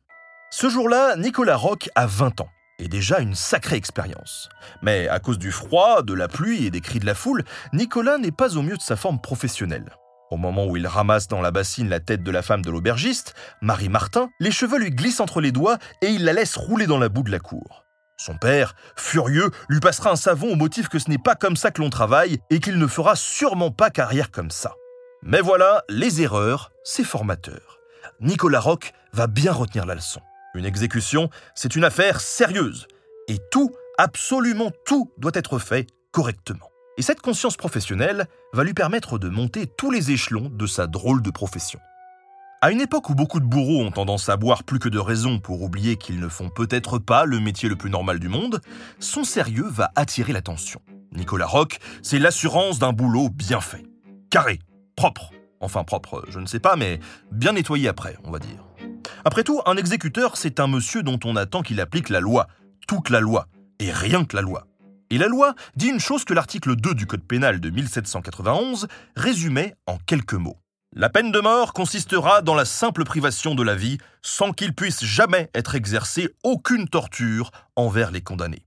Ce 0.52 0.70
jour-là, 0.70 1.16
Nicolas 1.16 1.56
Roch 1.56 1.90
a 1.96 2.08
20 2.08 2.42
ans 2.42 2.50
et 2.80 2.88
déjà 2.88 3.20
une 3.20 3.36
sacrée 3.36 3.76
expérience. 3.76 4.50
Mais 4.82 5.08
à 5.08 5.20
cause 5.20 5.40
du 5.40 5.52
froid, 5.52 6.02
de 6.02 6.14
la 6.14 6.28
pluie 6.28 6.66
et 6.66 6.72
des 6.72 6.82
cris 6.82 7.00
de 7.00 7.06
la 7.06 7.16
foule, 7.16 7.44
Nicolas 7.74 8.18
n'est 8.18 8.32
pas 8.32 8.58
au 8.58 8.62
mieux 8.62 8.78
de 8.78 8.82
sa 8.82 8.96
forme 8.96 9.20
professionnelle. 9.20 9.92
Au 10.30 10.36
moment 10.36 10.66
où 10.66 10.76
il 10.76 10.88
ramasse 10.88 11.30
dans 11.30 11.42
la 11.42 11.52
bassine 11.52 11.88
la 11.88 12.02
tête 12.02 12.22
de 12.22 12.32
la 12.32 12.42
femme 12.42 12.62
de 12.62 12.70
l'aubergiste, 12.70 13.34
Marie 13.62 13.88
Martin, 13.88 14.30
les 14.40 14.52
cheveux 14.52 14.78
lui 14.78 14.92
glissent 14.92 15.22
entre 15.22 15.40
les 15.40 15.54
doigts 15.54 15.78
et 16.02 16.08
il 16.08 16.26
la 16.26 16.34
laisse 16.34 16.58
rouler 16.58 16.86
dans 16.86 16.98
la 16.98 17.08
boue 17.08 17.24
de 17.24 17.32
la 17.32 17.40
cour. 17.40 17.86
Son 18.18 18.38
père, 18.38 18.76
furieux, 18.98 19.52
lui 19.70 19.80
passera 19.80 20.12
un 20.12 20.16
savon 20.16 20.52
au 20.52 20.56
motif 20.56 20.90
que 20.90 21.00
ce 21.00 21.10
n'est 21.10 21.18
pas 21.18 21.36
comme 21.36 21.56
ça 21.56 21.72
que 21.72 21.82
l'on 21.82 21.90
travaille 21.90 22.40
et 22.50 22.60
qu'il 22.60 22.78
ne 22.78 22.88
fera 22.88 23.16
sûrement 23.16 23.72
pas 23.72 23.90
carrière 23.90 24.32
comme 24.32 24.52
ça. 24.52 24.74
Mais 25.22 25.40
voilà, 25.40 25.84
les 25.88 26.22
erreurs, 26.22 26.72
c'est 26.84 27.04
formateur. 27.04 27.80
Nicolas 28.20 28.60
Roch 28.60 28.92
va 29.14 29.28
bien 29.28 29.54
retenir 29.54 29.86
la 29.86 29.96
leçon. 29.96 30.22
Une 30.56 30.66
exécution, 30.66 31.30
c'est 31.56 31.76
une 31.76 31.84
affaire 31.84 32.20
sérieuse. 32.20 32.88
Et 33.28 33.38
tout, 33.52 33.72
absolument 33.98 34.72
tout, 34.86 35.14
doit 35.18 35.32
être 35.36 35.60
fait 35.60 35.88
correctement. 36.12 36.67
Et 36.98 37.04
cette 37.04 37.22
conscience 37.22 37.58
professionnelle 37.58 38.26
va 38.54 38.64
lui 38.64 38.74
permettre 38.74 39.20
de 39.20 39.30
monter 39.30 39.68
tous 39.68 39.92
les 39.92 40.10
échelons 40.12 40.50
de 40.50 40.66
sa 40.66 40.88
drôle 40.88 41.22
de 41.22 41.30
profession. 41.30 41.80
À 42.60 42.72
une 42.72 42.82
époque 42.82 43.12
où 43.12 43.14
beaucoup 43.14 43.40
de 43.40 43.46
bourreaux 43.46 43.84
ont 43.84 43.92
tendance 43.92 44.30
à 44.30 44.36
boire 44.36 44.64
plus 44.64 44.80
que 44.80 44.90
de 44.90 44.98
raison 44.98 45.40
pour 45.40 45.62
oublier 45.62 45.98
qu'ils 45.98 46.20
ne 46.20 46.28
font 46.28 46.50
peut-être 46.50 46.98
pas 46.98 47.26
le 47.26 47.40
métier 47.40 47.70
le 47.70 47.76
plus 47.76 47.92
normal 47.92 48.20
du 48.20 48.30
monde, 48.30 48.62
son 49.00 49.24
sérieux 49.24 49.68
va 49.70 49.92
attirer 49.96 50.34
l'attention. 50.34 50.82
Nicolas 51.12 51.46
Roch, 51.46 51.78
c'est 52.02 52.18
l'assurance 52.18 52.80
d'un 52.80 52.94
boulot 52.94 53.30
bien 53.30 53.62
fait. 53.62 53.86
Carré, 54.32 54.58
propre. 54.96 55.30
Enfin 55.60 55.84
propre, 55.84 56.26
je 56.30 56.40
ne 56.40 56.48
sais 56.48 56.60
pas, 56.60 56.76
mais 56.76 57.00
bien 57.32 57.54
nettoyé 57.54 57.88
après, 57.88 58.18
on 58.24 58.32
va 58.32 58.40
dire. 58.40 58.66
Après 59.24 59.44
tout, 59.44 59.62
un 59.68 59.78
exécuteur, 59.78 60.36
c'est 60.36 60.60
un 60.60 60.68
monsieur 60.68 61.04
dont 61.04 61.20
on 61.26 61.36
attend 61.36 61.62
qu'il 61.62 61.80
applique 61.80 62.10
la 62.10 62.20
loi, 62.20 62.48
toute 62.88 63.12
la 63.12 63.20
loi, 63.20 63.48
et 63.80 63.92
rien 63.92 64.26
que 64.26 64.36
la 64.36 64.42
loi. 64.42 64.66
Et 65.10 65.18
la 65.18 65.28
loi 65.28 65.56
dit 65.76 65.88
une 65.88 66.00
chose 66.00 66.26
que 66.26 66.34
l'article 66.34 66.76
2 66.76 66.94
du 66.94 67.06
Code 67.06 67.24
pénal 67.24 67.62
de 67.62 67.70
1791 67.70 68.88
résumait 69.16 69.76
en 69.86 69.98
quelques 70.06 70.34
mots. 70.34 70.58
La 70.96 71.10
peine 71.10 71.32
de 71.32 71.40
mort 71.40 71.74
consistera 71.74 72.42
dans 72.42 72.56
la 72.56 72.66
simple 72.66 73.04
privation 73.04 73.56
de 73.56 73.64
la 73.64 73.76
vie 73.76 74.00
sans 74.22 74.52
qu'il 74.52 74.74
puisse 74.74 75.06
jamais 75.06 75.50
être 75.54 75.76
exercé 75.76 76.30
aucune 76.44 76.90
torture 76.90 77.52
envers 77.76 78.12
les 78.12 78.22
condamnés. 78.22 78.66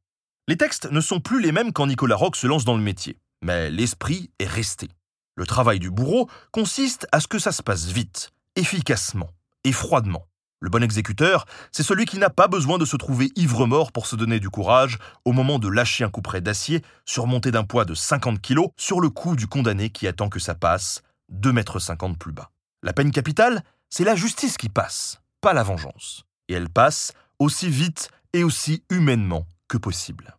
Les 0.48 0.56
textes 0.56 0.90
ne 0.90 1.00
sont 1.00 1.20
plus 1.20 1.40
les 1.42 1.52
mêmes 1.52 1.72
quand 1.72 1.86
Nicolas 1.86 2.16
Roch 2.16 2.36
se 2.36 2.46
lance 2.46 2.64
dans 2.64 2.76
le 2.76 2.82
métier, 2.82 3.18
mais 3.42 3.70
l'esprit 3.70 4.30
est 4.38 4.46
resté. 4.46 4.88
Le 5.36 5.46
travail 5.46 5.78
du 5.78 5.90
bourreau 5.90 6.28
consiste 6.52 7.06
à 7.12 7.20
ce 7.20 7.28
que 7.28 7.38
ça 7.38 7.52
se 7.52 7.62
passe 7.62 7.86
vite, 7.86 8.30
efficacement 8.56 9.30
et 9.64 9.72
froidement. 9.72 10.26
Le 10.62 10.68
bon 10.68 10.82
exécuteur, 10.82 11.46
c'est 11.72 11.82
celui 11.82 12.04
qui 12.04 12.18
n'a 12.18 12.28
pas 12.28 12.46
besoin 12.46 12.76
de 12.76 12.84
se 12.84 12.96
trouver 12.96 13.30
ivre-mort 13.34 13.92
pour 13.92 14.06
se 14.06 14.14
donner 14.14 14.40
du 14.40 14.50
courage 14.50 14.98
au 15.24 15.32
moment 15.32 15.58
de 15.58 15.68
lâcher 15.68 16.04
un 16.04 16.10
couperet 16.10 16.42
d'acier 16.42 16.82
surmonté 17.06 17.50
d'un 17.50 17.64
poids 17.64 17.86
de 17.86 17.94
50 17.94 18.42
kg 18.42 18.66
sur 18.76 19.00
le 19.00 19.08
cou 19.08 19.36
du 19.36 19.46
condamné 19.46 19.88
qui 19.88 20.06
attend 20.06 20.28
que 20.28 20.38
ça 20.38 20.54
passe 20.54 21.02
2,50 21.32 21.52
mètres 21.52 22.18
plus 22.18 22.32
bas. 22.32 22.50
La 22.82 22.92
peine 22.92 23.10
capitale, 23.10 23.64
c'est 23.88 24.04
la 24.04 24.14
justice 24.14 24.58
qui 24.58 24.68
passe, 24.68 25.22
pas 25.40 25.54
la 25.54 25.62
vengeance. 25.62 26.24
Et 26.48 26.54
elle 26.54 26.68
passe 26.68 27.14
aussi 27.38 27.70
vite 27.70 28.10
et 28.34 28.44
aussi 28.44 28.84
humainement 28.90 29.46
que 29.66 29.78
possible. 29.78 30.36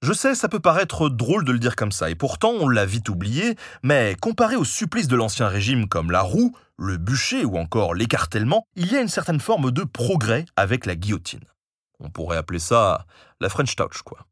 Je 0.00 0.12
sais, 0.12 0.36
ça 0.36 0.48
peut 0.48 0.60
paraître 0.60 1.08
drôle 1.08 1.44
de 1.44 1.50
le 1.50 1.58
dire 1.58 1.74
comme 1.74 1.90
ça, 1.90 2.08
et 2.08 2.14
pourtant 2.14 2.52
on 2.52 2.68
l'a 2.68 2.86
vite 2.86 3.08
oublié, 3.08 3.56
mais 3.82 4.14
comparé 4.20 4.54
aux 4.54 4.64
supplices 4.64 5.08
de 5.08 5.16
l'Ancien 5.16 5.48
Régime 5.48 5.88
comme 5.88 6.12
la 6.12 6.22
roue, 6.22 6.56
le 6.78 6.98
bûcher 6.98 7.44
ou 7.44 7.58
encore 7.58 7.94
l'écartèlement, 7.94 8.64
il 8.76 8.92
y 8.92 8.96
a 8.96 9.00
une 9.00 9.08
certaine 9.08 9.40
forme 9.40 9.72
de 9.72 9.82
progrès 9.82 10.44
avec 10.54 10.86
la 10.86 10.94
guillotine. 10.94 11.44
On 11.98 12.10
pourrait 12.10 12.36
appeler 12.36 12.60
ça 12.60 13.06
la 13.40 13.48
French 13.48 13.74
Touch, 13.74 14.02
quoi. 14.02 14.26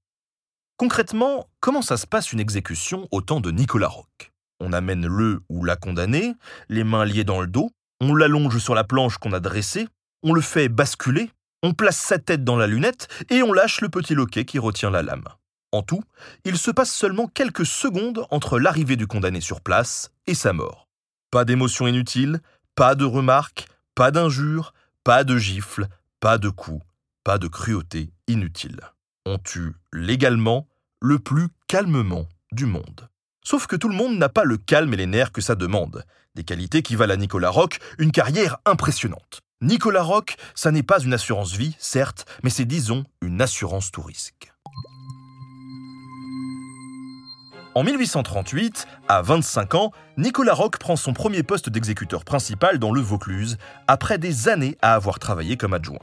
Concrètement, 0.77 1.49
comment 1.59 1.83
ça 1.83 1.97
se 1.97 2.07
passe 2.07 2.33
une 2.33 2.41
exécution 2.41 3.09
au 3.11 3.21
temps 3.21 3.41
de 3.41 3.51
Nicolas 3.51 3.89
Roch 3.89 4.31
On 4.61 4.73
amène 4.73 5.07
le 5.07 5.41
ou 5.49 5.65
la 5.65 5.75
condamné, 5.75 6.35
les 6.69 6.85
mains 6.85 7.05
liées 7.05 7.25
dans 7.25 7.41
le 7.41 7.49
dos, 7.49 7.73
on 8.01 8.15
l'allonge 8.15 8.59
sur 8.59 8.77
la 8.77 8.85
planche 8.85 9.19
qu'on 9.19 9.33
a 9.33 9.41
dressée, 9.41 9.89
on 10.23 10.33
le 10.33 10.43
fait 10.43 10.69
basculer, 10.69 11.33
on 11.65 11.73
place 11.73 11.97
sa 11.97 12.19
tête 12.19 12.45
dans 12.45 12.57
la 12.57 12.69
lunette 12.69 13.09
et 13.31 13.43
on 13.43 13.53
lâche 13.53 13.81
le 13.81 13.89
petit 13.89 14.15
loquet 14.15 14.45
qui 14.45 14.61
retient 14.61 14.91
la 14.91 15.03
lame. 15.03 15.25
En 15.73 15.83
tout, 15.83 16.03
il 16.45 16.59
se 16.59 16.71
passe 16.71 16.93
seulement 16.93 17.27
quelques 17.27 17.67
secondes 17.67 18.27
entre 18.31 18.59
l'arrivée 18.59 18.97
du 18.97 19.07
condamné 19.07 19.41
sur 19.41 19.61
place 19.61 20.11
et 20.27 20.35
sa 20.35 20.53
mort. 20.53 20.89
Pas 21.31 21.45
d'émotion 21.45 21.87
inutile, 21.87 22.41
pas 22.75 22.95
de 22.95 23.05
remarques, 23.05 23.67
pas 23.95 24.11
d'injures, 24.11 24.73
pas 25.05 25.25
de 25.25 25.37
gifles, 25.37 25.89
pas 26.21 26.39
de 26.39 26.49
coups, 26.49 26.85
pas 27.25 27.39
de 27.39 27.49
cruauté 27.49 28.11
inutile. 28.29 28.81
On 29.25 29.39
tue 29.39 29.73
légalement, 29.93 30.69
le 31.01 31.19
plus 31.19 31.49
calmement 31.67 32.27
du 32.53 32.67
monde. 32.67 33.09
Sauf 33.43 33.67
que 33.67 33.77
tout 33.77 33.89
le 33.89 33.95
monde 33.95 34.19
n'a 34.19 34.29
pas 34.29 34.45
le 34.45 34.57
calme 34.57 34.93
et 34.95 34.97
les 34.97 35.07
nerfs 35.07 35.33
que 35.33 35.41
ça 35.41 35.55
demande, 35.55 36.05
des 36.35 36.45
qualités 36.45 36.83
qui 36.83 36.97
valent 36.97 37.15
à 37.15 37.17
Nicolas 37.17 37.51
Roch 37.51 37.79
une 37.99 38.13
carrière 38.13 38.59
impressionnante. 38.65 39.43
Nicolas 39.61 40.03
Roch, 40.03 40.37
ça 40.55 40.71
n'est 40.71 40.83
pas 40.83 41.01
une 41.01 41.15
assurance 41.15 41.53
vie, 41.53 41.77
certes, 41.79 42.27
mais 42.43 42.51
c'est 42.51 42.65
disons 42.65 43.05
une 43.23 43.41
assurance 43.41 43.91
tout 43.91 44.03
risque. 44.03 44.53
En 47.77 47.85
1838, 47.85 48.87
à 49.07 49.21
25 49.21 49.75
ans, 49.75 49.93
Nicolas 50.17 50.55
Roch 50.55 50.79
prend 50.79 50.97
son 50.97 51.13
premier 51.13 51.43
poste 51.43 51.69
d'exécuteur 51.69 52.25
principal 52.25 52.79
dans 52.79 52.91
le 52.91 53.03
Vaucluse, 53.03 53.59
après 53.87 54.17
des 54.17 54.49
années 54.49 54.79
à 54.81 54.95
avoir 54.95 55.19
travaillé 55.19 55.59
comme 55.59 55.75
adjoint. 55.75 55.99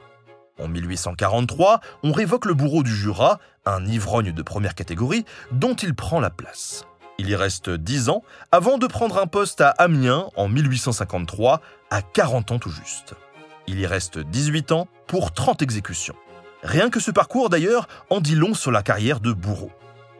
En 0.62 0.68
1843, 0.68 1.80
on 2.03 2.12
révoque 2.12 2.46
le 2.46 2.53
bourreau 2.53 2.84
du 2.84 2.96
Jura, 2.96 3.39
un 3.65 3.88
ivrogne 3.88 4.34
de 4.34 4.42
première 4.44 4.75
catégorie, 4.75 5.25
dont 5.51 5.74
il 5.74 5.96
prend 5.96 6.20
la 6.20 6.30
place. 6.30 6.86
Il 7.18 7.27
y 7.27 7.36
reste 7.36 7.72
10 7.72 8.10
ans 8.10 8.22
avant 8.51 8.77
de 8.77 8.86
prendre 8.86 9.18
un 9.18 9.25
poste 9.25 9.60
à 9.60 9.70
Amiens 9.70 10.27
en 10.36 10.50
1853, 10.50 11.60
à 11.89 12.03
40 12.03 12.51
ans 12.51 12.60
tout 12.60 12.70
juste. 12.70 13.15
Il 13.65 13.80
y 13.80 13.88
reste 13.88 14.20
18 14.20 14.74
ans 14.74 14.88
pour 15.08 15.34
30 15.34 15.63
exécutions. 15.63 16.15
Rien 16.62 16.92
que 16.92 17.00
ce 17.00 17.10
parcours 17.10 17.50
d'ailleurs 17.50 17.88
en 18.12 18.22
dit 18.22 18.36
long 18.36 18.53
sur 18.53 18.72
la 18.72 18.84
carrière 18.84 19.20
de 19.20 19.34
bourreau. 19.34 19.72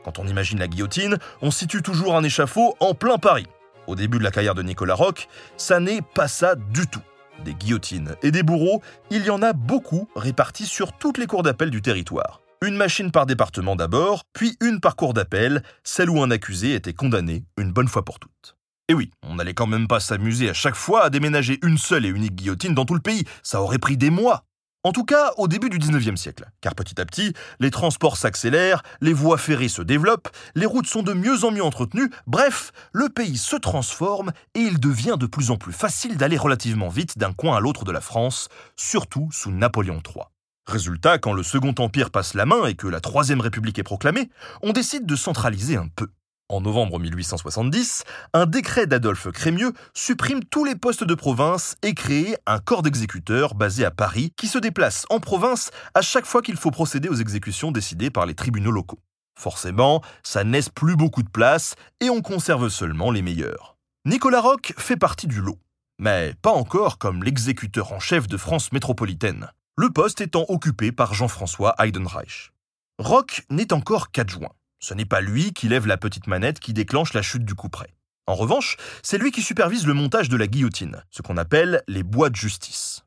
Quand 0.03 0.19
on 0.19 0.27
imagine 0.27 0.60
la 0.60 0.67
guillotine, 0.67 1.17
on 1.41 1.51
situe 1.51 1.81
toujours 1.81 2.15
un 2.15 2.24
échafaud 2.24 2.75
en 2.79 2.93
plein 2.93 3.17
Paris. 3.17 3.48
Au 3.88 3.95
début 3.95 4.17
de 4.17 4.24
la 4.24 4.31
carrière 4.31 4.55
de 4.55 4.63
Nicolas 4.63 4.95
Roch, 4.95 5.27
ça 5.57 5.79
n'est 5.79 6.01
pas 6.01 6.27
ça 6.27 6.55
du 6.55 6.88
tout. 6.88 7.01
Des 7.43 7.53
guillotines 7.53 8.15
et 8.22 8.31
des 8.31 8.43
bourreaux, 8.43 8.81
il 9.10 9.25
y 9.25 9.29
en 9.29 9.41
a 9.41 9.53
beaucoup 9.53 10.07
répartis 10.15 10.65
sur 10.65 10.93
toutes 10.93 11.17
les 11.17 11.25
cours 11.25 11.43
d'appel 11.43 11.69
du 11.69 11.81
territoire. 11.81 12.41
Une 12.62 12.75
machine 12.75 13.12
par 13.12 13.25
département 13.25 13.75
d'abord, 13.75 14.24
puis 14.33 14.57
une 14.62 14.79
par 14.79 14.95
cour 14.95 15.13
d'appel, 15.13 15.63
celle 15.83 16.10
où 16.10 16.22
un 16.22 16.31
accusé 16.31 16.75
était 16.75 16.93
condamné 16.93 17.43
une 17.57 17.74
bonne 17.74 17.89
fois 17.89 18.05
pour 18.05 18.19
toutes. 18.19 18.55
Et 18.89 18.93
oui, 18.93 19.12
on 19.27 19.36
n'allait 19.36 19.53
quand 19.53 19.67
même 19.67 19.88
pas 19.88 20.00
s'amuser 20.00 20.50
à 20.50 20.53
chaque 20.53 20.75
fois 20.75 21.05
à 21.05 21.10
déménager 21.10 21.60
une 21.63 21.77
seule 21.77 22.05
et 22.05 22.10
unique 22.10 22.36
guillotine 22.36 22.74
dans 22.74 22.86
tout 22.86 22.93
le 22.93 23.00
pays, 23.00 23.25
ça 23.41 23.62
aurait 23.62 23.79
pris 23.79 23.98
des 23.98 24.10
mois. 24.10 24.43
En 24.86 24.92
tout 24.92 25.06
cas, 25.06 25.32
au 25.38 25.48
début 25.48 25.70
du 25.70 25.80
19e 25.80 26.18
siècle, 26.18 26.46
car 26.60 26.75
petit 26.75 27.00
à 27.00 27.06
petit, 27.06 27.34
les 27.62 27.72
transports 27.72 28.18
s'accélèrent, 28.18 28.84
les 29.00 29.13
voies 29.13 29.38
ferrées 29.38 29.70
se 29.70 29.82
développent, 29.82 30.28
les 30.56 30.66
routes 30.66 30.88
sont 30.88 31.04
de 31.04 31.13
mieux 31.13 31.46
en 31.46 31.52
mieux 31.52 31.63
entretenues, 31.63 32.10
bref, 32.28 32.74
le 32.92 33.08
pays 33.08 33.38
se 33.38 33.56
transforme 33.56 34.34
et 34.56 34.60
il 34.60 34.82
devient 34.82 35.16
de 35.18 35.25
plus 35.25 35.52
en 35.52 35.56
plus 35.56 35.72
facile 35.72 36.18
d'aller 36.18 36.36
relativement 36.36 36.90
vite 36.90 37.18
d'un 37.18 37.32
coin 37.32 37.56
à 37.56 37.62
l'autre 37.62 37.86
de 37.86 37.94
la 37.94 38.02
France, 38.02 38.50
surtout 38.75 39.30
sous 39.32 39.52
Napoléon 39.52 40.02
III. 40.06 40.25
Résultat, 40.68 41.18
quand 41.18 41.32
le 41.32 41.44
Second 41.44 41.75
Empire 41.80 42.12
passe 42.12 42.34
la 42.34 42.46
main 42.46 42.66
et 42.66 42.75
que 42.75 42.88
la 42.88 43.00
Troisième 43.00 43.40
République 43.40 43.80
est 43.80 43.84
proclamée, 43.84 44.30
on 44.63 44.74
décide 44.74 45.06
de 45.06 45.16
centraliser 45.16 45.78
un 45.78 45.88
peu. 45.88 46.10
En 46.53 46.62
novembre 46.62 47.00
1870, 47.00 48.03
un 48.33 48.45
décret 48.45 48.86
d'Adolphe 48.86 49.31
Crémieux 49.31 49.74
supprime 49.95 50.43
tous 50.43 50.65
les 50.65 50.75
postes 50.75 51.03
de 51.03 51.15
province 51.15 51.75
et 51.81 51.95
crée 51.95 52.38
un 52.45 52.60
corps 52.60 52.83
d'exécuteurs 52.83 53.55
basé 53.55 53.83
à 53.86 53.89
Paris 53.89 54.31
qui 54.38 54.45
se 54.45 54.60
déplace 54.60 55.07
en 55.10 55.19
province 55.19 55.72
à 55.95 56.03
chaque 56.03 56.27
fois 56.27 56.43
qu'il 56.43 56.57
faut 56.57 56.69
procéder 56.69 57.10
aux 57.10 57.15
exécutions 57.15 57.72
décidées 57.72 58.12
par 58.12 58.27
les 58.27 58.36
tribunaux 58.36 58.69
locaux. 58.69 59.00
Forcément, 59.36 60.03
ça 60.22 60.43
n'est 60.43 60.69
plus 60.75 60.95
beaucoup 60.95 61.24
de 61.24 61.29
place 61.29 61.74
et 62.00 62.12
on 62.12 62.22
conserve 62.22 62.69
seulement 62.69 63.10
les 63.10 63.24
meilleurs. 63.24 63.75
Nicolas 64.05 64.41
Roch 64.41 64.74
fait 64.77 64.95
partie 64.95 65.25
du 65.25 65.41
lot, 65.41 65.57
mais 65.98 66.36
pas 66.43 66.51
encore 66.51 67.00
comme 67.00 67.24
l'exécuteur 67.24 67.93
en 67.93 68.00
chef 68.00 68.27
de 68.27 68.38
France 68.38 68.72
métropolitaine, 68.72 69.48
le 69.75 69.89
poste 69.89 70.22
étant 70.22 70.45
occupé 70.50 70.91
par 70.91 71.15
Jean-François 71.15 71.74
Heidenreich. 71.79 72.51
Roch 73.00 73.41
n'est 73.50 73.74
encore 73.74 74.12
qu'adjoint. 74.12 74.51
Ce 74.84 74.94
n'est 74.94 75.06
pas 75.06 75.22
lui 75.22 75.54
qui 75.54 75.70
lève 75.70 75.88
la 75.88 75.96
petite 75.96 76.28
manette 76.28 76.60
qui 76.60 76.74
déclenche 76.74 77.13
la 77.13 77.22
chute 77.22 77.46
du 77.46 77.56
couperet. 77.56 77.94
En 78.28 78.36
revanche, 78.36 78.75
c'est 79.02 79.18
lui 79.18 79.32
qui 79.32 79.42
supervise 79.42 79.88
le 79.88 79.94
montage 79.94 80.28
de 80.28 80.36
la 80.36 80.46
guillotine, 80.46 81.02
ce 81.10 81.22
qu'on 81.22 81.38
appelle 81.38 81.84
les 81.88 82.04
bois 82.04 82.30
de 82.30 82.36
justice. 82.36 83.06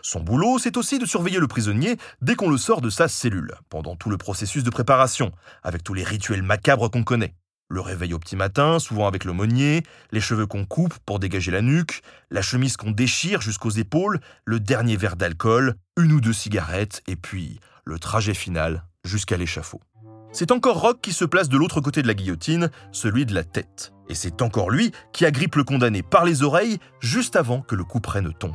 Son 0.00 0.20
boulot, 0.20 0.58
c'est 0.58 0.78
aussi 0.78 0.98
de 0.98 1.04
surveiller 1.04 1.38
le 1.38 1.46
prisonnier 1.46 1.98
dès 2.22 2.34
qu'on 2.34 2.48
le 2.48 2.56
sort 2.56 2.80
de 2.80 2.88
sa 2.88 3.08
cellule, 3.08 3.52
pendant 3.68 3.94
tout 3.94 4.08
le 4.08 4.16
processus 4.16 4.64
de 4.64 4.70
préparation, 4.70 5.30
avec 5.62 5.84
tous 5.84 5.92
les 5.92 6.02
rituels 6.02 6.42
macabres 6.42 6.90
qu'on 6.90 7.04
connaît. 7.04 7.34
Le 7.68 7.82
réveil 7.82 8.14
au 8.14 8.18
petit 8.18 8.36
matin, 8.36 8.78
souvent 8.78 9.06
avec 9.06 9.26
l'aumônier, 9.26 9.82
les 10.12 10.22
cheveux 10.22 10.46
qu'on 10.46 10.64
coupe 10.64 10.96
pour 11.04 11.18
dégager 11.18 11.50
la 11.50 11.60
nuque, 11.60 12.00
la 12.30 12.40
chemise 12.40 12.78
qu'on 12.78 12.90
déchire 12.90 13.42
jusqu'aux 13.42 13.68
épaules, 13.68 14.18
le 14.46 14.60
dernier 14.60 14.96
verre 14.96 15.16
d'alcool, 15.16 15.74
une 15.98 16.12
ou 16.12 16.22
deux 16.22 16.32
cigarettes, 16.32 17.02
et 17.06 17.16
puis 17.16 17.60
le 17.84 17.98
trajet 17.98 18.32
final 18.32 18.82
jusqu'à 19.04 19.36
l'échafaud. 19.36 19.82
C'est 20.30 20.52
encore 20.52 20.80
Rock 20.80 21.00
qui 21.00 21.12
se 21.12 21.24
place 21.24 21.48
de 21.48 21.56
l'autre 21.56 21.80
côté 21.80 22.02
de 22.02 22.06
la 22.06 22.14
guillotine, 22.14 22.70
celui 22.92 23.24
de 23.24 23.34
la 23.34 23.44
tête. 23.44 23.92
Et 24.08 24.14
c'est 24.14 24.42
encore 24.42 24.70
lui 24.70 24.92
qui 25.12 25.24
agrippe 25.24 25.56
le 25.56 25.64
condamné 25.64 26.02
par 26.02 26.24
les 26.24 26.42
oreilles 26.42 26.78
juste 27.00 27.36
avant 27.36 27.60
que 27.60 27.74
le 27.74 27.84
couperet 27.84 28.20
ne 28.20 28.30
tombe. 28.30 28.54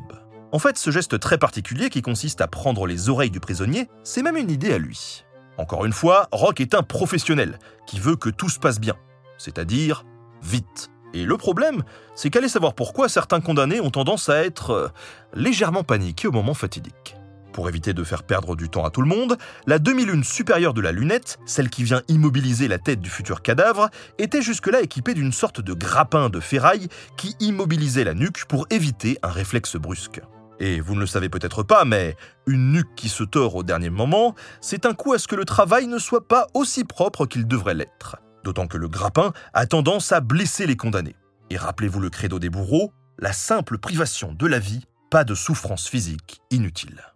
En 0.52 0.60
fait, 0.60 0.78
ce 0.78 0.92
geste 0.92 1.20
très 1.20 1.40
particulier 1.40 1.90
qui 1.90 2.04
consiste 2.04 2.42
à 2.42 2.48
prendre 2.48 2.86
les 2.86 3.10
oreilles 3.10 3.32
du 3.32 3.40
prisonnier, 3.40 3.90
c'est 4.04 4.22
même 4.22 4.38
une 4.38 4.52
idée 4.52 4.72
à 4.72 4.78
lui. 4.78 5.26
Encore 5.58 5.86
une 5.86 5.94
fois, 5.94 6.28
Rock 6.32 6.62
est 6.62 6.76
un 6.76 6.84
professionnel 6.84 7.58
qui 7.88 8.00
veut 8.00 8.16
que 8.16 8.30
tout 8.30 8.50
se 8.50 8.60
passe 8.60 8.80
bien, 8.80 8.96
c'est-à-dire 9.38 10.06
vite. 10.44 10.92
Et 11.16 11.26
le 11.26 11.38
problème, 11.38 11.84
c'est 12.16 12.30
qu'allez 12.30 12.50
savoir 12.50 12.74
pourquoi 12.74 13.10
certains 13.10 13.42
condamnés 13.42 13.80
ont 13.80 13.92
tendance 13.92 14.30
à 14.30 14.44
être 14.44 14.72
euh, 14.72 14.88
légèrement 15.34 15.84
paniqués 15.84 16.28
au 16.28 16.32
moment 16.32 16.56
fatidique. 16.56 17.16
Pour 17.54 17.70
éviter 17.70 17.94
de 17.94 18.04
faire 18.04 18.24
perdre 18.24 18.56
du 18.56 18.68
temps 18.68 18.84
à 18.84 18.90
tout 18.90 19.02
le 19.02 19.08
monde, 19.08 19.38
la 19.68 19.78
demi-lune 19.78 20.24
supérieure 20.24 20.74
de 20.74 20.82
la 20.82 20.92
lunette, 20.92 21.38
celle 21.46 21.70
qui 21.70 21.84
vient 21.84 22.02
immobiliser 22.08 22.68
la 22.68 22.80
tête 22.80 23.00
du 23.00 23.12
futur 23.12 23.44
cadavre, 23.44 23.90
était 24.18 24.42
jusque-là 24.42 24.82
équipée 24.82 25.14
d'une 25.14 25.32
sorte 25.32 25.62
de 25.62 25.74
grappin 25.74 26.30
de 26.30 26.40
ferraille 26.40 26.88
qui 27.16 27.36
immobilisait 27.40 28.04
la 28.04 28.16
nuque 28.16 28.46
pour 28.46 28.66
éviter 28.72 29.20
un 29.22 29.30
réflexe 29.30 29.76
brusque. 29.76 30.20
Et 30.60 30.82
vous 30.82 30.96
ne 30.96 31.02
le 31.02 31.06
savez 31.06 31.30
peut-être 31.30 31.62
pas, 31.62 31.86
mais 31.86 32.16
une 32.48 32.72
nuque 32.72 32.96
qui 32.96 33.08
se 33.08 33.24
tord 33.24 33.56
au 33.56 33.64
dernier 33.64 33.92
moment, 33.92 34.34
c'est 34.60 34.88
un 34.88 34.94
coup 34.94 35.14
à 35.14 35.20
ce 35.20 35.28
que 35.28 35.36
le 35.36 35.46
travail 35.46 35.86
ne 35.86 36.00
soit 36.00 36.28
pas 36.28 36.48
aussi 36.56 36.84
propre 36.84 37.28
qu'il 37.28 37.48
devrait 37.48 37.76
l'être. 37.76 38.18
D'autant 38.44 38.66
que 38.66 38.78
le 38.78 38.88
grappin 38.88 39.32
a 39.54 39.68
tendance 39.68 40.12
à 40.12 40.22
blesser 40.22 40.66
les 40.66 40.76
condamnés. 40.76 41.16
Et 41.52 41.58
rappelez-vous 41.58 42.00
le 42.00 42.10
credo 42.10 42.40
des 42.40 42.50
bourreaux, 42.50 42.94
la 43.20 43.32
simple 43.32 43.78
privation 43.78 44.34
de 44.34 44.48
la 44.48 44.58
vie, 44.58 44.86
pas 45.12 45.24
de 45.24 45.36
souffrance 45.36 45.88
physique 45.88 46.42
inutile. 46.50 47.13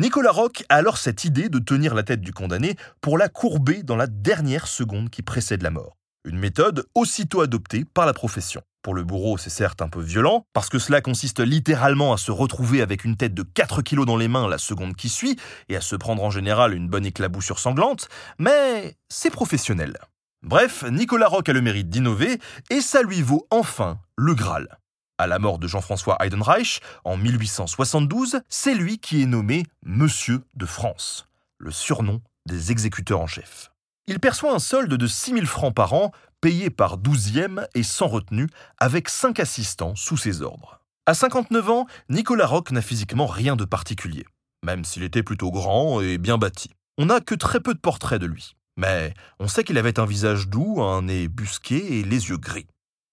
Nicolas 0.00 0.30
Roch 0.30 0.62
a 0.68 0.76
alors 0.76 0.96
cette 0.96 1.24
idée 1.24 1.48
de 1.48 1.58
tenir 1.58 1.92
la 1.92 2.04
tête 2.04 2.20
du 2.20 2.32
condamné 2.32 2.76
pour 3.00 3.18
la 3.18 3.28
courber 3.28 3.82
dans 3.82 3.96
la 3.96 4.06
dernière 4.06 4.68
seconde 4.68 5.10
qui 5.10 5.22
précède 5.22 5.60
la 5.60 5.72
mort. 5.72 5.96
Une 6.24 6.38
méthode 6.38 6.86
aussitôt 6.94 7.40
adoptée 7.40 7.84
par 7.84 8.06
la 8.06 8.12
profession. 8.12 8.62
Pour 8.82 8.94
le 8.94 9.02
bourreau, 9.02 9.38
c'est 9.38 9.50
certes 9.50 9.82
un 9.82 9.88
peu 9.88 10.00
violent, 10.00 10.44
parce 10.52 10.68
que 10.68 10.78
cela 10.78 11.00
consiste 11.00 11.40
littéralement 11.40 12.12
à 12.12 12.16
se 12.16 12.30
retrouver 12.30 12.80
avec 12.80 13.04
une 13.04 13.16
tête 13.16 13.34
de 13.34 13.42
4 13.42 13.82
kilos 13.82 14.06
dans 14.06 14.16
les 14.16 14.28
mains 14.28 14.48
la 14.48 14.58
seconde 14.58 14.94
qui 14.94 15.08
suit, 15.08 15.36
et 15.68 15.74
à 15.74 15.80
se 15.80 15.96
prendre 15.96 16.22
en 16.22 16.30
général 16.30 16.74
une 16.74 16.88
bonne 16.88 17.04
éclaboussure 17.04 17.58
sanglante, 17.58 18.08
mais 18.38 18.94
c'est 19.08 19.30
professionnel. 19.30 19.96
Bref, 20.44 20.84
Nicolas 20.88 21.26
Roch 21.26 21.48
a 21.48 21.52
le 21.52 21.60
mérite 21.60 21.90
d'innover, 21.90 22.38
et 22.70 22.82
ça 22.82 23.02
lui 23.02 23.20
vaut 23.20 23.48
enfin 23.50 23.98
le 24.16 24.36
Graal. 24.36 24.78
À 25.20 25.26
la 25.26 25.40
mort 25.40 25.58
de 25.58 25.66
Jean-François 25.66 26.16
Heidenreich 26.20 26.80
en 27.02 27.16
1872, 27.16 28.40
c'est 28.48 28.74
lui 28.74 28.98
qui 28.98 29.20
est 29.20 29.26
nommé 29.26 29.64
Monsieur 29.84 30.42
de 30.54 30.64
France, 30.64 31.26
le 31.58 31.72
surnom 31.72 32.22
des 32.46 32.70
exécuteurs 32.70 33.20
en 33.20 33.26
chef. 33.26 33.72
Il 34.06 34.20
perçoit 34.20 34.54
un 34.54 34.60
solde 34.60 34.94
de 34.94 35.06
6 35.08 35.32
000 35.32 35.46
francs 35.46 35.74
par 35.74 35.92
an, 35.92 36.12
payé 36.40 36.70
par 36.70 36.98
douzième 36.98 37.66
et 37.74 37.82
sans 37.82 38.06
retenue, 38.06 38.46
avec 38.78 39.08
cinq 39.08 39.40
assistants 39.40 39.96
sous 39.96 40.16
ses 40.16 40.40
ordres. 40.40 40.80
À 41.04 41.14
59 41.14 41.68
ans, 41.68 41.86
Nicolas 42.08 42.46
Roch 42.46 42.70
n'a 42.70 42.80
physiquement 42.80 43.26
rien 43.26 43.56
de 43.56 43.64
particulier, 43.64 44.24
même 44.64 44.84
s'il 44.84 45.02
était 45.02 45.24
plutôt 45.24 45.50
grand 45.50 46.00
et 46.00 46.18
bien 46.18 46.38
bâti. 46.38 46.70
On 46.96 47.06
n'a 47.06 47.20
que 47.20 47.34
très 47.34 47.58
peu 47.58 47.74
de 47.74 47.80
portraits 47.80 48.20
de 48.20 48.26
lui, 48.26 48.54
mais 48.76 49.14
on 49.40 49.48
sait 49.48 49.64
qu'il 49.64 49.78
avait 49.78 49.98
un 49.98 50.06
visage 50.06 50.46
doux, 50.46 50.80
un 50.80 51.02
nez 51.02 51.26
busqué 51.26 51.98
et 51.98 52.04
les 52.04 52.28
yeux 52.28 52.38
gris. 52.38 52.68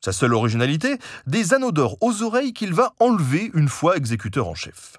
Sa 0.05 0.11
seule 0.11 0.35
originalité, 0.35 0.99
des 1.25 1.55
anneaux 1.55 1.71
d'or 1.71 1.97
aux 1.99 2.21
oreilles 2.21 2.53
qu'il 2.53 2.75
va 2.75 2.93
enlever 2.99 3.49
une 3.55 3.67
fois 3.67 3.97
exécuteur 3.97 4.47
en 4.47 4.53
chef. 4.53 4.97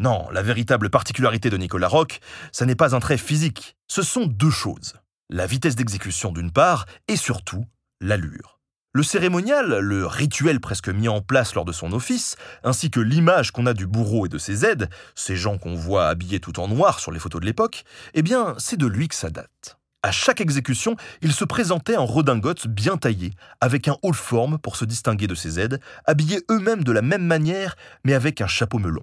Non, 0.00 0.28
la 0.32 0.42
véritable 0.42 0.90
particularité 0.90 1.48
de 1.48 1.56
Nicolas 1.56 1.86
Roch, 1.86 2.18
ça 2.50 2.66
n'est 2.66 2.74
pas 2.74 2.96
un 2.96 2.98
trait 2.98 3.18
physique, 3.18 3.76
ce 3.86 4.02
sont 4.02 4.26
deux 4.26 4.50
choses. 4.50 4.94
La 5.30 5.46
vitesse 5.46 5.76
d'exécution 5.76 6.32
d'une 6.32 6.50
part, 6.50 6.86
et 7.06 7.14
surtout, 7.14 7.66
l'allure. 8.00 8.58
Le 8.92 9.04
cérémonial, 9.04 9.78
le 9.78 10.06
rituel 10.06 10.58
presque 10.58 10.88
mis 10.88 11.06
en 11.06 11.20
place 11.20 11.54
lors 11.54 11.64
de 11.64 11.70
son 11.70 11.92
office, 11.92 12.34
ainsi 12.64 12.90
que 12.90 12.98
l'image 12.98 13.52
qu'on 13.52 13.66
a 13.66 13.74
du 13.74 13.86
bourreau 13.86 14.26
et 14.26 14.28
de 14.28 14.38
ses 14.38 14.64
aides, 14.64 14.90
ces 15.14 15.36
gens 15.36 15.56
qu'on 15.56 15.76
voit 15.76 16.08
habillés 16.08 16.40
tout 16.40 16.58
en 16.58 16.66
noir 16.66 16.98
sur 16.98 17.12
les 17.12 17.20
photos 17.20 17.40
de 17.40 17.46
l'époque, 17.46 17.84
eh 18.14 18.22
bien, 18.22 18.56
c'est 18.58 18.76
de 18.76 18.88
lui 18.88 19.06
que 19.06 19.14
ça 19.14 19.30
date. 19.30 19.78
À 20.08 20.10
chaque 20.10 20.40
exécution, 20.40 20.96
il 21.20 21.34
se 21.34 21.44
présentait 21.44 21.98
en 21.98 22.06
redingote 22.06 22.66
bien 22.66 22.96
taillée, 22.96 23.34
avec 23.60 23.88
un 23.88 23.96
haut 24.00 24.14
forme 24.14 24.56
pour 24.58 24.76
se 24.76 24.86
distinguer 24.86 25.26
de 25.26 25.34
ses 25.34 25.60
aides, 25.60 25.82
habillés 26.06 26.40
eux-mêmes 26.50 26.82
de 26.82 26.92
la 26.92 27.02
même 27.02 27.26
manière, 27.26 27.76
mais 28.04 28.14
avec 28.14 28.40
un 28.40 28.46
chapeau 28.46 28.78
melon. 28.78 29.02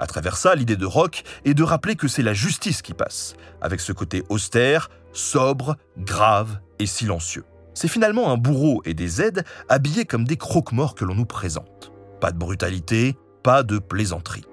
À 0.00 0.06
travers 0.06 0.38
ça, 0.38 0.54
l'idée 0.54 0.76
de 0.76 0.86
Rock 0.86 1.22
est 1.44 1.52
de 1.52 1.62
rappeler 1.62 1.96
que 1.96 2.08
c'est 2.08 2.22
la 2.22 2.32
justice 2.32 2.80
qui 2.80 2.94
passe, 2.94 3.34
avec 3.60 3.78
ce 3.78 3.92
côté 3.92 4.22
austère, 4.30 4.88
sobre, 5.12 5.76
grave 5.98 6.60
et 6.78 6.86
silencieux. 6.86 7.44
C'est 7.74 7.86
finalement 7.86 8.32
un 8.32 8.38
bourreau 8.38 8.80
et 8.86 8.94
des 8.94 9.20
aides 9.20 9.44
habillés 9.68 10.06
comme 10.06 10.24
des 10.24 10.38
croque-morts 10.38 10.94
que 10.94 11.04
l'on 11.04 11.14
nous 11.14 11.26
présente. 11.26 11.92
Pas 12.22 12.32
de 12.32 12.38
brutalité, 12.38 13.18
pas 13.42 13.62
de 13.62 13.78
plaisanterie. 13.78 14.46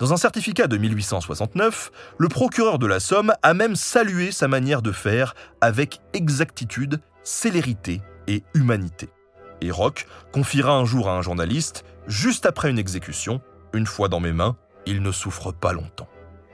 Dans 0.00 0.14
un 0.14 0.16
certificat 0.16 0.66
de 0.66 0.78
1869, 0.78 1.92
le 2.16 2.28
procureur 2.28 2.78
de 2.78 2.86
la 2.86 3.00
Somme 3.00 3.34
a 3.42 3.52
même 3.52 3.76
salué 3.76 4.32
sa 4.32 4.48
manière 4.48 4.80
de 4.80 4.92
faire 4.92 5.34
avec 5.60 6.00
exactitude, 6.14 7.02
célérité 7.22 8.00
et 8.26 8.42
humanité. 8.54 9.10
Et 9.60 9.70
Roch 9.70 10.06
confiera 10.32 10.72
un 10.72 10.86
jour 10.86 11.10
à 11.10 11.18
un 11.18 11.20
journaliste, 11.20 11.84
juste 12.06 12.46
après 12.46 12.70
une 12.70 12.78
exécution, 12.78 13.42
une 13.74 13.84
fois 13.84 14.08
dans 14.08 14.20
mes 14.20 14.32
mains, 14.32 14.56
il 14.86 15.02
ne 15.02 15.12
souffre 15.12 15.52
pas 15.52 15.74
longtemps. 15.74 16.08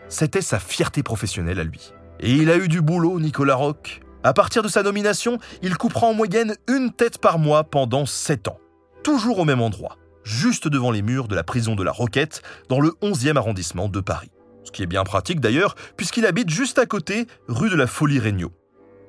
C'était 0.09 0.43
sa 0.43 0.59
fierté 0.59 1.05
professionnelle 1.05 1.61
à 1.61 1.65
lui. 1.65 1.93
Et 2.19 2.33
il 2.33 2.51
a 2.51 2.57
eu 2.57 2.67
du 2.67 2.81
boulot, 2.81 3.21
Nicolas 3.21 3.55
Roch. 3.55 4.01
À 4.25 4.33
partir 4.33 4.65
de 4.65 4.69
sa 4.69 4.83
nomination, 4.83 5.39
il 5.63 5.77
coupera 5.77 6.09
en 6.09 6.15
moyenne 6.15 6.57
une 6.67 6.91
tête 6.91 7.19
par 7.19 7.39
mois 7.39 7.63
pendant 7.63 8.07
sept 8.07 8.49
ans, 8.49 8.59
toujours 9.05 9.39
au 9.39 9.45
même 9.45 9.61
endroit 9.61 9.99
juste 10.27 10.67
devant 10.67 10.91
les 10.91 11.03
murs 11.03 11.29
de 11.29 11.37
la 11.37 11.45
prison 11.45 11.77
de 11.77 11.85
la 11.85 11.93
Roquette, 11.93 12.43
dans 12.69 12.81
le 12.81 12.91
11e 13.01 13.37
arrondissement 13.37 13.89
de 13.89 14.01
Paris. 14.01 14.33
Ce 14.65 14.73
qui 14.73 14.83
est 14.83 14.87
bien 14.87 15.05
pratique 15.05 15.41
d'ailleurs, 15.41 15.77
puisqu'il 15.97 16.27
habite 16.27 16.51
juste 16.51 16.79
à 16.79 16.87
côté, 16.87 17.27
rue 17.47 17.71
de 17.71 17.77
la 17.77 17.87
Folie 17.87 18.19
Regnault. 18.19 18.53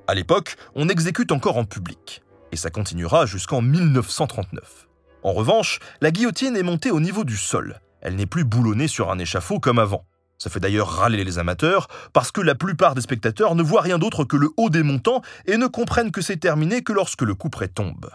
À 0.08 0.14
l'époque, 0.14 0.56
on 0.76 0.88
exécute 0.88 1.32
encore 1.32 1.58
en 1.58 1.66
public, 1.66 2.22
et 2.52 2.56
ça 2.56 2.70
continuera 2.70 3.26
jusqu'en 3.26 3.62
1939. 3.62 4.88
En 5.24 5.34
revanche, 5.34 5.80
la 6.02 6.12
guillotine 6.12 6.56
est 6.56 6.64
montée 6.64 6.92
au 6.92 7.00
niveau 7.00 7.24
du 7.24 7.36
sol. 7.36 7.82
Elle 8.02 8.16
n'est 8.16 8.28
plus 8.28 8.44
boulonnée 8.44 8.88
sur 8.88 9.10
un 9.10 9.18
échafaud 9.18 9.60
comme 9.60 9.80
avant. 9.80 10.06
Ça 10.38 10.52
fait 10.52 10.60
d'ailleurs 10.60 10.90
râler 10.90 11.24
les 11.24 11.40
amateurs, 11.40 11.88
parce 12.14 12.32
que 12.32 12.42
la 12.42 12.54
plupart 12.54 12.94
des 12.94 13.02
spectateurs 13.02 13.56
ne 13.56 13.64
voient 13.64 13.82
rien 13.82 13.98
d'autre 13.98 14.24
que 14.24 14.38
le 14.38 14.50
haut 14.56 14.70
des 14.70 14.84
montants 14.84 15.24
et 15.48 15.58
ne 15.58 15.66
comprennent 15.66 16.12
que 16.12 16.22
c'est 16.22 16.38
terminé 16.38 16.84
que 16.84 16.94
lorsque 16.94 17.24
le 17.24 17.34
coup 17.34 17.50
près 17.50 17.68
tombe. 17.68 18.12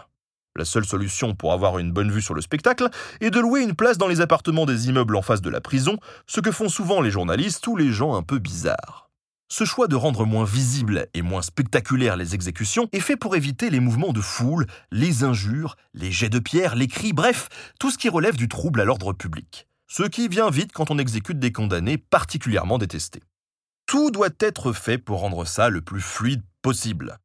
La 0.55 0.65
seule 0.65 0.85
solution 0.85 1.33
pour 1.33 1.51
avoir 1.51 1.79
une 1.79 1.91
bonne 1.91 2.11
vue 2.11 2.21
sur 2.21 2.35
le 2.35 2.41
spectacle 2.41 2.89
est 3.21 3.31
de 3.31 3.39
louer 3.39 3.63
une 3.63 3.73
place 3.73 3.97
dans 3.97 4.07
les 4.07 4.21
appartements 4.21 4.67
des 4.67 4.87
immeubles 4.87 5.15
en 5.15 5.23
face 5.23 5.41
de 5.41 5.49
la 5.49 5.61
prison, 5.61 5.97
ce 6.27 6.41
que 6.41 6.51
font 6.51 6.69
souvent 6.69 7.01
les 7.01 7.09
journalistes 7.09 7.65
ou 7.65 7.75
les 7.75 7.91
gens 7.91 8.13
un 8.13 8.21
peu 8.21 8.37
bizarres. 8.37 9.09
Ce 9.49 9.65
choix 9.65 9.87
de 9.87 9.95
rendre 9.95 10.25
moins 10.25 10.45
visibles 10.45 11.07
et 11.15 11.23
moins 11.23 11.41
spectaculaires 11.41 12.17
les 12.17 12.35
exécutions 12.35 12.87
est 12.91 12.99
fait 12.99 13.17
pour 13.17 13.35
éviter 13.35 13.71
les 13.71 13.79
mouvements 13.79 14.13
de 14.13 14.21
foule, 14.21 14.67
les 14.91 15.23
injures, 15.23 15.75
les 15.95 16.11
jets 16.11 16.29
de 16.29 16.39
pierre, 16.39 16.75
les 16.75 16.87
cris, 16.87 17.13
bref, 17.13 17.49
tout 17.79 17.89
ce 17.89 17.97
qui 17.97 18.09
relève 18.09 18.35
du 18.35 18.47
trouble 18.47 18.79
à 18.79 18.85
l'ordre 18.85 19.11
public. 19.11 19.67
Ce 19.87 20.03
qui 20.03 20.27
vient 20.27 20.51
vite 20.51 20.71
quand 20.71 20.91
on 20.91 20.99
exécute 20.99 21.39
des 21.39 21.51
condamnés 21.51 21.97
particulièrement 21.97 22.77
détestés. 22.77 23.23
Tout 23.87 24.11
doit 24.11 24.29
être 24.39 24.71
fait 24.71 24.97
pour 24.99 25.19
rendre 25.19 25.45
ça 25.45 25.69
le 25.69 25.81
plus 25.81 26.01
fluide 26.01 26.43
possible. 26.61 27.17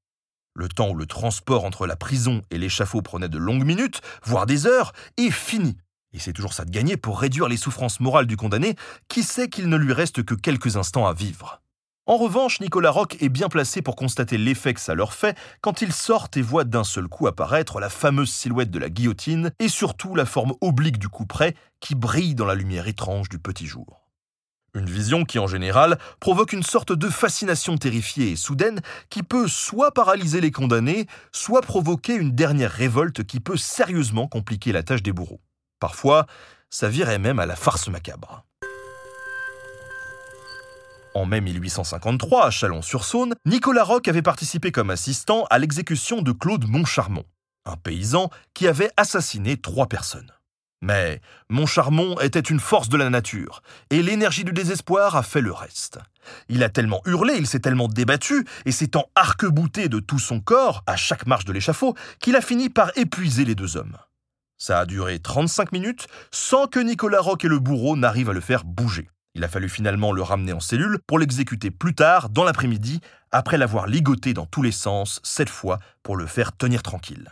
Le 0.55 0.69
temps 0.69 0.91
où 0.91 0.95
le 0.95 1.07
transport 1.07 1.65
entre 1.65 1.87
la 1.87 1.97
prison 1.97 2.43
et 2.51 2.59
l'échafaud 2.59 3.03
prenait 3.03 3.29
de 3.29 3.39
longues 3.39 3.65
minutes, 3.65 4.01
voire 4.25 4.47
des 4.47 4.67
heures, 4.67 4.93
est 5.17 5.31
fini. 5.31 5.77
Et 6.13 6.19
c'est 6.19 6.33
toujours 6.33 6.55
ça 6.55 6.65
de 6.65 6.71
gagner 6.71 6.97
pour 6.97 7.21
réduire 7.21 7.49
les 7.49 7.57
souffrances 7.57 8.01
morales 8.01 8.27
du 8.27 8.37
condamné, 8.37 8.75
qui 9.09 9.23
sait 9.23 9.49
qu'il 9.49 9.69
ne 9.69 9.77
lui 9.77 9.93
reste 9.93 10.23
que 10.23 10.35
quelques 10.35 10.77
instants 10.77 11.07
à 11.07 11.13
vivre. 11.13 11.61
En 12.07 12.17
revanche, 12.17 12.61
Nicolas 12.61 12.91
Roch 12.91 13.17
est 13.21 13.29
bien 13.29 13.51
placé 13.51 13.83
pour 13.83 13.95
constater 13.95 14.39
l'effet 14.39 14.73
que 14.73 14.81
ça 14.81 14.95
leur 14.95 15.13
fait 15.13 15.37
quand 15.61 15.83
ils 15.83 15.93
sortent 15.93 16.39
et 16.39 16.43
voient 16.43 16.65
d'un 16.65 16.83
seul 16.83 17.07
coup 17.07 17.27
apparaître 17.27 17.81
la 17.81 17.91
fameuse 17.91 18.31
silhouette 18.31 18.71
de 18.71 18.79
la 18.79 18.89
guillotine 18.89 19.53
et 19.59 19.69
surtout 19.69 20.15
la 20.15 20.25
forme 20.25 20.55
oblique 20.63 20.99
du 20.99 21.11
coup 21.11 21.27
près 21.27 21.55
qui 21.81 21.95
brille 21.95 22.35
dans 22.35 22.47
la 22.47 22.55
lumière 22.55 22.89
étrange 22.89 23.29
du 23.29 23.39
petit 23.39 23.67
jour. 23.67 23.98
Une 24.75 24.87
vision 24.87 25.25
qui, 25.25 25.39
en 25.39 25.47
général, 25.47 25.99
provoque 26.21 26.53
une 26.53 26.63
sorte 26.63 26.93
de 26.93 27.09
fascination 27.09 27.79
terrifiée 27.79 28.33
et 28.33 28.37
soudaine 28.37 28.81
qui 29.09 29.23
peut 29.23 29.49
soit 29.49 29.93
paralyser 29.93 30.41
les 30.41 30.51
condamnés, 30.51 31.07
soit 31.33 31.63
provoquer 31.63 32.15
une 32.15 32.33
dernière 32.33 32.71
révolte 32.71 33.25
qui 33.25 33.41
peut 33.41 33.57
sérieusement 33.57 34.29
compliquer 34.29 34.73
la 34.73 34.83
tâche 34.83 35.03
des 35.03 35.13
bourreaux. 35.13 35.41
Parfois, 35.81 36.27
ça 36.71 36.89
virait 36.89 37.19
même 37.19 37.39
à 37.39 37.47
la 37.47 37.57
farce 37.57 37.89
macabre. 37.89 38.45
En 41.15 41.25
mai 41.25 41.41
1853, 41.41 42.47
à 42.47 42.51
Chalon-sur-Saône, 42.51 43.35
Nicolas 43.47 43.85
Roch 43.85 44.07
avait 44.07 44.23
participé 44.23 44.71
comme 44.71 44.91
assistant 44.91 45.47
à 45.51 45.59
l'exécution 45.59 46.21
de 46.23 46.33
Claude 46.33 46.69
Montcharmont, 46.69 47.25
un 47.65 47.77
paysan 47.77 48.31
qui 48.55 48.69
avait 48.69 48.91
assassiné 48.97 49.57
trois 49.57 49.87
personnes. 49.87 50.31
Mais 50.81 51.21
Montcharmont 51.49 52.21
était 52.21 52.38
une 52.38 52.61
force 52.61 52.88
de 52.88 52.97
la 52.97 53.11
nature, 53.11 53.62
et 53.91 54.03
l'énergie 54.03 54.45
du 54.45 54.53
désespoir 54.53 55.17
a 55.17 55.23
fait 55.23 55.41
le 55.41 55.53
reste. 55.53 55.99
Il 56.49 56.62
a 56.62 56.69
tellement 56.69 57.03
hurlé, 57.05 57.35
il 57.37 57.47
s'est 57.47 57.59
tellement 57.59 57.88
débattu, 57.88 58.47
et 58.64 58.73
s'étant 58.73 59.11
arc-bouté 59.14 59.88
de 59.88 59.99
tout 59.99 60.19
son 60.19 60.41
corps 60.41 60.85
à 60.87 60.97
chaque 60.97 61.27
marche 61.27 61.45
de 61.45 61.53
l'échafaud, 61.53 61.95
qu'il 62.21 62.37
a 62.37 62.41
fini 62.41 62.69
par 62.69 62.97
épuiser 62.97 63.45
les 63.45 63.55
deux 63.55 63.77
hommes. 63.77 63.97
Ça 64.57 64.81
a 64.81 64.87
duré 64.87 65.19
35 65.19 65.73
minutes 65.73 66.07
sans 66.31 66.67
que 66.67 66.81
Nicolas 66.81 67.21
Roch 67.21 67.45
et 67.45 67.49
le 67.49 67.61
bourreau 67.61 67.97
n'arrivent 67.97 68.31
à 68.31 68.35
le 68.35 68.41
faire 68.41 68.64
bouger. 68.64 69.09
Il 69.35 69.45
a 69.45 69.49
fallu 69.49 69.69
finalement 69.69 70.12
le 70.12 70.23
ramener 70.23 70.53
en 70.53 70.59
cellule 70.59 70.99
pour 71.07 71.19
l'exécuter 71.19 71.71
plus 71.71 71.95
tard, 71.95 72.29
dans 72.29 72.43
l'après-midi, 72.43 73.01
après 73.31 73.57
l'avoir 73.57 73.87
ligoté 73.87 74.35
dans 74.35 74.47
tous 74.47 74.62
les 74.62 74.73
sens, 74.73 75.21
cette 75.23 75.51
fois 75.51 75.79
pour 76.03 76.17
le 76.17 76.27
faire 76.27 76.57
tenir 76.57 76.83
tranquille. 76.83 77.31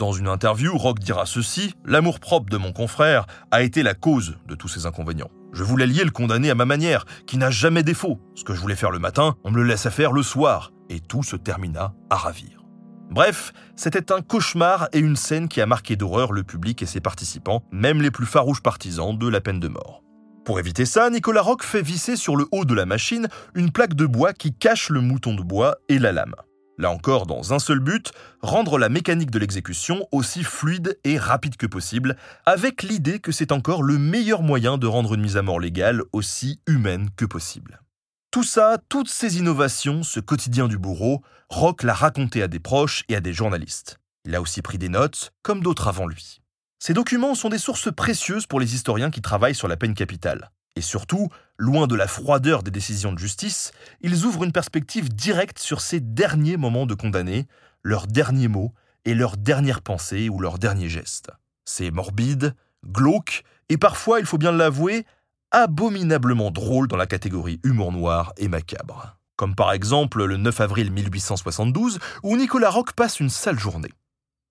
Dans 0.00 0.12
une 0.12 0.28
interview, 0.28 0.78
Rock 0.78 0.98
dira 0.98 1.26
ceci 1.26 1.74
L'amour-propre 1.84 2.48
de 2.48 2.56
mon 2.56 2.72
confrère 2.72 3.26
a 3.50 3.60
été 3.60 3.82
la 3.82 3.92
cause 3.92 4.38
de 4.48 4.54
tous 4.54 4.66
ces 4.66 4.86
inconvénients. 4.86 5.30
Je 5.52 5.62
voulais 5.62 5.86
lier 5.86 6.04
le 6.04 6.10
condamné 6.10 6.48
à 6.48 6.54
ma 6.54 6.64
manière, 6.64 7.04
qui 7.26 7.36
n'a 7.36 7.50
jamais 7.50 7.82
défaut. 7.82 8.18
Ce 8.34 8.42
que 8.42 8.54
je 8.54 8.60
voulais 8.62 8.76
faire 8.76 8.92
le 8.92 8.98
matin, 8.98 9.36
on 9.44 9.50
me 9.50 9.56
le 9.56 9.64
laissa 9.64 9.90
faire 9.90 10.12
le 10.12 10.22
soir, 10.22 10.72
et 10.88 11.00
tout 11.00 11.22
se 11.22 11.36
termina 11.36 11.92
à 12.08 12.16
ravir. 12.16 12.64
Bref, 13.10 13.52
c'était 13.76 14.10
un 14.10 14.22
cauchemar 14.22 14.88
et 14.94 15.00
une 15.00 15.16
scène 15.16 15.48
qui 15.48 15.60
a 15.60 15.66
marqué 15.66 15.96
d'horreur 15.96 16.32
le 16.32 16.44
public 16.44 16.80
et 16.80 16.86
ses 16.86 17.02
participants, 17.02 17.62
même 17.70 18.00
les 18.00 18.10
plus 18.10 18.24
farouches 18.24 18.62
partisans 18.62 19.18
de 19.18 19.28
la 19.28 19.42
peine 19.42 19.60
de 19.60 19.68
mort. 19.68 20.02
Pour 20.46 20.58
éviter 20.58 20.86
ça, 20.86 21.10
Nicolas 21.10 21.42
Rock 21.42 21.62
fait 21.62 21.82
visser 21.82 22.16
sur 22.16 22.36
le 22.36 22.46
haut 22.52 22.64
de 22.64 22.72
la 22.72 22.86
machine 22.86 23.28
une 23.54 23.70
plaque 23.70 23.92
de 23.92 24.06
bois 24.06 24.32
qui 24.32 24.54
cache 24.54 24.88
le 24.88 25.02
mouton 25.02 25.34
de 25.34 25.42
bois 25.42 25.76
et 25.90 25.98
la 25.98 26.12
lame. 26.12 26.36
Là 26.80 26.90
encore, 26.90 27.26
dans 27.26 27.52
un 27.52 27.58
seul 27.58 27.78
but, 27.78 28.10
rendre 28.40 28.78
la 28.78 28.88
mécanique 28.88 29.30
de 29.30 29.38
l'exécution 29.38 30.08
aussi 30.12 30.42
fluide 30.42 30.98
et 31.04 31.18
rapide 31.18 31.58
que 31.58 31.66
possible, 31.66 32.16
avec 32.46 32.82
l'idée 32.82 33.18
que 33.18 33.32
c'est 33.32 33.52
encore 33.52 33.82
le 33.82 33.98
meilleur 33.98 34.40
moyen 34.40 34.78
de 34.78 34.86
rendre 34.86 35.12
une 35.12 35.20
mise 35.20 35.36
à 35.36 35.42
mort 35.42 35.60
légale 35.60 36.02
aussi 36.14 36.58
humaine 36.66 37.10
que 37.18 37.26
possible. 37.26 37.82
Tout 38.30 38.44
ça, 38.44 38.78
toutes 38.88 39.10
ces 39.10 39.36
innovations, 39.36 40.02
ce 40.02 40.20
quotidien 40.20 40.68
du 40.68 40.78
bourreau, 40.78 41.20
Rock 41.50 41.82
l'a 41.82 41.92
raconté 41.92 42.42
à 42.42 42.48
des 42.48 42.60
proches 42.60 43.04
et 43.10 43.16
à 43.16 43.20
des 43.20 43.34
journalistes. 43.34 43.98
Il 44.24 44.34
a 44.34 44.40
aussi 44.40 44.62
pris 44.62 44.78
des 44.78 44.88
notes, 44.88 45.34
comme 45.42 45.62
d'autres 45.62 45.86
avant 45.86 46.06
lui. 46.06 46.40
Ces 46.78 46.94
documents 46.94 47.34
sont 47.34 47.50
des 47.50 47.58
sources 47.58 47.94
précieuses 47.94 48.46
pour 48.46 48.58
les 48.58 48.74
historiens 48.74 49.10
qui 49.10 49.20
travaillent 49.20 49.54
sur 49.54 49.68
la 49.68 49.76
peine 49.76 49.94
capitale. 49.94 50.50
Et 50.76 50.80
surtout, 50.80 51.28
loin 51.60 51.86
de 51.86 51.94
la 51.94 52.08
froideur 52.08 52.62
des 52.62 52.70
décisions 52.70 53.12
de 53.12 53.18
justice, 53.18 53.72
ils 54.00 54.24
ouvrent 54.24 54.44
une 54.44 54.52
perspective 54.52 55.14
directe 55.14 55.58
sur 55.58 55.82
ces 55.82 56.00
derniers 56.00 56.56
moments 56.56 56.86
de 56.86 56.94
condamnés, 56.94 57.46
leurs 57.82 58.06
derniers 58.06 58.48
mots 58.48 58.72
et 59.04 59.14
leurs 59.14 59.36
dernières 59.36 59.82
pensées 59.82 60.30
ou 60.30 60.40
leurs 60.40 60.58
derniers 60.58 60.88
gestes. 60.88 61.30
C'est 61.66 61.90
morbide, 61.90 62.54
glauque 62.84 63.44
et 63.68 63.76
parfois, 63.76 64.20
il 64.20 64.26
faut 64.26 64.38
bien 64.38 64.52
l'avouer, 64.52 65.04
abominablement 65.50 66.50
drôle 66.50 66.88
dans 66.88 66.96
la 66.96 67.06
catégorie 67.06 67.60
humour 67.62 67.92
noir 67.92 68.32
et 68.38 68.48
macabre. 68.48 69.18
Comme 69.36 69.54
par 69.54 69.72
exemple 69.72 70.24
le 70.24 70.38
9 70.38 70.60
avril 70.62 70.90
1872, 70.90 71.98
où 72.22 72.36
Nicolas 72.36 72.70
Roch 72.70 72.92
passe 72.96 73.20
une 73.20 73.30
sale 73.30 73.58
journée. 73.58 73.92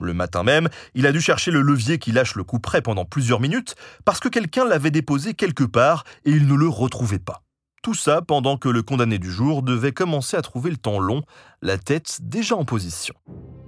Le 0.02 0.14
matin 0.14 0.44
même, 0.44 0.70
il 0.96 1.06
a 1.08 1.12
dû 1.12 1.20
chercher 1.20 1.52
le 1.52 1.62
levier 1.62 2.00
qui 2.00 2.14
lâche 2.14 2.36
le 2.36 2.46
coup 2.46 2.60
près 2.60 2.82
pendant 2.82 3.04
plusieurs 3.04 3.42
minutes 3.42 3.76
parce 4.06 4.22
que 4.22 4.30
quelqu'un 4.30 4.64
l'avait 4.64 4.92
déposé 4.92 5.34
quelque 5.34 5.66
part 5.66 6.06
et 6.24 6.32
il 6.32 6.48
ne 6.48 6.56
le 6.56 6.70
retrouvait 6.70 7.20
pas. 7.20 7.44
Tout 7.84 7.94
ça 7.94 8.22
pendant 8.22 8.58
que 8.58 8.70
le 8.70 8.82
condamné 8.82 9.20
du 9.20 9.30
jour 9.30 9.62
devait 9.62 9.92
commencer 9.92 10.38
à 10.38 10.42
trouver 10.42 10.70
le 10.70 10.78
temps 10.78 11.00
long, 11.00 11.24
la 11.62 11.78
tête 11.78 12.20
déjà 12.22 12.56
en 12.56 12.64
position. 12.64 13.14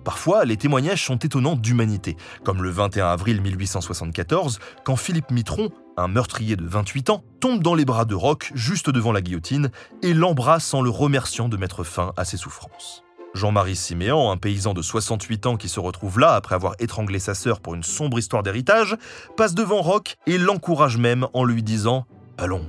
Parfois, 0.06 0.46
les 0.46 0.56
témoignages 0.56 1.06
sont 1.06 1.18
étonnants 1.18 1.58
d'humanité, 1.58 2.16
comme 2.46 2.64
le 2.64 2.70
21 2.70 3.08
avril 3.08 3.42
1874, 3.42 4.60
quand 4.86 4.96
Philippe 4.96 5.32
Mitron, 5.32 5.70
un 5.98 6.08
meurtrier 6.08 6.56
de 6.56 6.66
28 6.66 7.10
ans, 7.10 7.24
tombe 7.42 7.62
dans 7.62 7.76
les 7.76 7.86
bras 7.86 8.06
de 8.06 8.16
Roch 8.16 8.52
juste 8.56 8.90
devant 8.90 9.12
la 9.12 9.22
guillotine 9.22 9.70
et 10.02 10.14
l'embrasse 10.14 10.74
en 10.74 10.82
le 10.82 10.90
remerciant 10.90 11.50
de 11.50 11.58
mettre 11.58 11.84
fin 11.84 12.14
à 12.16 12.24
ses 12.24 12.38
souffrances. 12.38 13.04
Jean-Marie 13.34 13.76
Siméan, 13.76 14.32
un 14.32 14.38
paysan 14.38 14.74
de 14.74 14.82
68 14.82 15.46
ans 15.46 15.58
qui 15.58 15.70
se 15.70 15.80
retrouve 15.80 16.20
là 16.20 16.36
après 16.36 16.56
avoir 16.56 16.76
étranglé 16.80 17.20
sa 17.20 17.34
sœur 17.34 17.62
pour 17.62 17.76
une 17.76 17.84
sombre 17.84 18.20
histoire 18.20 18.44
d'héritage, 18.44 18.98
passe 19.38 19.56
devant 19.56 19.82
Roch 19.82 20.18
et 20.28 20.38
l'encourage 20.38 20.98
même 20.98 21.28
en 21.34 21.44
lui 21.44 21.64
disant 21.64 22.06
Allons, 22.38 22.66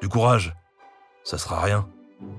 du 0.00 0.08
courage, 0.08 0.54
ça 1.24 1.38
sera 1.38 1.60
rien. 1.60 1.88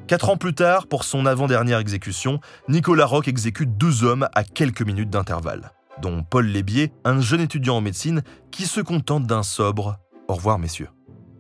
Quatre 0.07 0.29
ans 0.29 0.38
plus 0.38 0.53
tard, 0.53 0.88
pour 0.88 1.03
son 1.03 1.25
avant-dernière 1.25 1.79
exécution, 1.79 2.39
Nicolas 2.69 3.05
Roch 3.05 3.27
exécute 3.27 3.77
deux 3.77 4.03
hommes 4.03 4.29
à 4.33 4.43
quelques 4.43 4.83
minutes 4.83 5.09
d'intervalle, 5.09 5.71
dont 6.01 6.23
Paul 6.23 6.45
Lébier, 6.45 6.93
un 7.03 7.19
jeune 7.19 7.41
étudiant 7.41 7.77
en 7.77 7.81
médecine 7.81 8.23
qui 8.51 8.67
se 8.67 8.81
contente 8.81 9.25
d'un 9.25 9.43
sobre 9.43 9.97
Au 10.27 10.35
revoir, 10.35 10.59
messieurs. 10.59 10.89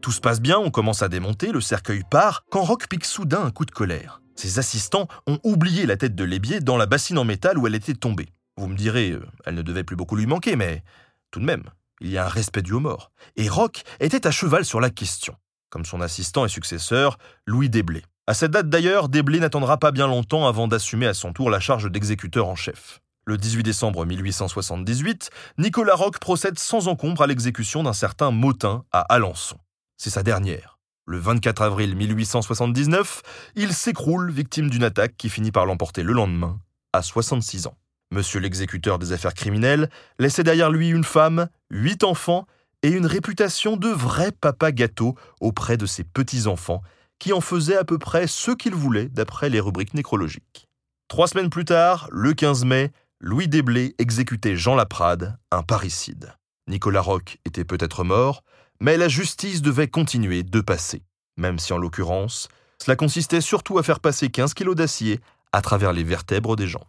Tout 0.01 0.11
se 0.11 0.21
passe 0.21 0.41
bien, 0.41 0.59
on 0.59 0.69
commence 0.69 1.01
à 1.01 1.09
démonter, 1.09 1.51
le 1.51 1.61
cercueil 1.61 2.03
part, 2.09 2.43
quand 2.51 2.63
Roch 2.63 2.87
pique 2.87 3.05
soudain 3.05 3.43
un 3.43 3.51
coup 3.51 3.65
de 3.65 3.71
colère. 3.71 4.21
Ses 4.35 4.59
assistants 4.59 5.07
ont 5.27 5.39
oublié 5.43 5.85
la 5.85 5.97
tête 5.97 6.15
de 6.15 6.23
Lébier 6.23 6.59
dans 6.59 6.77
la 6.77 6.85
bassine 6.85 7.17
en 7.17 7.23
métal 7.23 7.57
où 7.57 7.67
elle 7.67 7.75
était 7.75 7.93
tombée. 7.93 8.27
Vous 8.57 8.67
me 8.67 8.75
direz, 8.75 9.11
euh, 9.11 9.25
elle 9.45 9.55
ne 9.55 9.61
devait 9.61 9.83
plus 9.83 9.95
beaucoup 9.95 10.15
lui 10.15 10.27
manquer, 10.27 10.55
mais 10.55 10.83
tout 11.31 11.39
de 11.39 11.45
même, 11.45 11.63
il 12.01 12.09
y 12.09 12.17
a 12.17 12.25
un 12.25 12.29
respect 12.29 12.61
dû 12.61 12.73
aux 12.73 12.79
morts. 12.79 13.11
Et 13.35 13.49
Roch 13.49 13.83
était 13.99 14.27
à 14.27 14.31
cheval 14.31 14.65
sur 14.65 14.79
la 14.79 14.89
question, 14.89 15.35
comme 15.69 15.85
son 15.85 16.01
assistant 16.01 16.45
et 16.45 16.49
successeur, 16.49 17.17
Louis 17.45 17.69
Desblés. 17.69 18.03
À 18.27 18.33
cette 18.33 18.51
date 18.51 18.69
d'ailleurs, 18.69 19.09
Desblés 19.09 19.39
n'attendra 19.39 19.77
pas 19.77 19.91
bien 19.91 20.07
longtemps 20.07 20.47
avant 20.47 20.67
d'assumer 20.67 21.07
à 21.07 21.13
son 21.13 21.31
tour 21.31 21.49
la 21.49 21.59
charge 21.59 21.89
d'exécuteur 21.91 22.47
en 22.47 22.55
chef. 22.55 23.01
Le 23.25 23.37
18 23.37 23.63
décembre 23.63 24.05
1878, 24.05 25.29
Nicolas 25.57 25.95
Roch 25.95 26.19
procède 26.19 26.59
sans 26.59 26.87
encombre 26.87 27.23
à 27.23 27.27
l'exécution 27.27 27.83
d'un 27.83 27.93
certain 27.93 28.31
Motin 28.31 28.83
à 28.91 29.01
Alençon. 29.01 29.57
C'est 29.97 30.11
sa 30.11 30.23
dernière. 30.23 30.74
Le 31.07 31.19
24 31.19 31.61
avril 31.61 31.95
1879, 31.95 33.21
il 33.55 33.73
s'écroule 33.73 34.31
victime 34.31 34.71
d'une 34.71 34.83
attaque 34.83 35.15
qui 35.15 35.29
finit 35.29 35.51
par 35.51 35.67
l'emporter 35.67 36.01
le 36.01 36.13
lendemain, 36.13 36.59
à 36.93 37.03
66 37.03 37.67
ans. 37.67 37.77
Monsieur 38.11 38.39
l'exécuteur 38.39 38.97
des 38.97 39.13
affaires 39.13 39.35
criminelles 39.35 39.89
laissait 40.17 40.43
derrière 40.43 40.71
lui 40.71 40.89
une 40.89 41.03
femme, 41.03 41.47
huit 41.69 42.03
enfants 42.03 42.47
et 42.81 42.89
une 42.89 43.05
réputation 43.05 43.77
de 43.77 43.89
vrai 43.89 44.31
papa 44.31 44.71
gâteau 44.71 45.15
auprès 45.41 45.77
de 45.77 45.85
ses 45.85 46.03
petits-enfants, 46.03 46.81
qui 47.19 47.33
en 47.33 47.41
faisaient 47.41 47.77
à 47.77 47.83
peu 47.83 47.99
près 47.99 48.25
ce 48.25 48.51
qu'ils 48.51 48.75
voulaient 48.75 49.09
d'après 49.09 49.49
les 49.49 49.59
rubriques 49.59 49.93
nécrologiques. 49.93 50.67
Trois 51.07 51.27
semaines 51.27 51.51
plus 51.51 51.65
tard, 51.65 52.07
le 52.11 52.33
15 52.33 52.65
mai, 52.65 52.91
Louis 53.19 53.47
Desblés 53.47 53.93
exécutait 53.99 54.55
Jean 54.55 54.73
Laprade, 54.73 55.37
un 55.51 55.61
parricide. 55.61 56.33
Nicolas 56.67 57.01
Roch 57.01 57.37
était 57.45 57.63
peut-être 57.63 58.03
mort, 58.03 58.43
mais 58.79 58.97
la 58.97 59.07
justice 59.07 59.61
devait 59.61 59.87
continuer 59.87 60.43
de 60.43 60.61
passer, 60.61 61.03
même 61.37 61.59
si 61.59 61.73
en 61.73 61.77
l'occurrence, 61.77 62.49
cela 62.81 62.95
consistait 62.95 63.41
surtout 63.41 63.77
à 63.77 63.83
faire 63.83 63.99
passer 63.99 64.29
15 64.29 64.53
kilos 64.53 64.75
d'acier 64.75 65.19
à 65.51 65.61
travers 65.61 65.93
les 65.93 66.03
vertèbres 66.03 66.55
des 66.55 66.67
gens. 66.67 66.83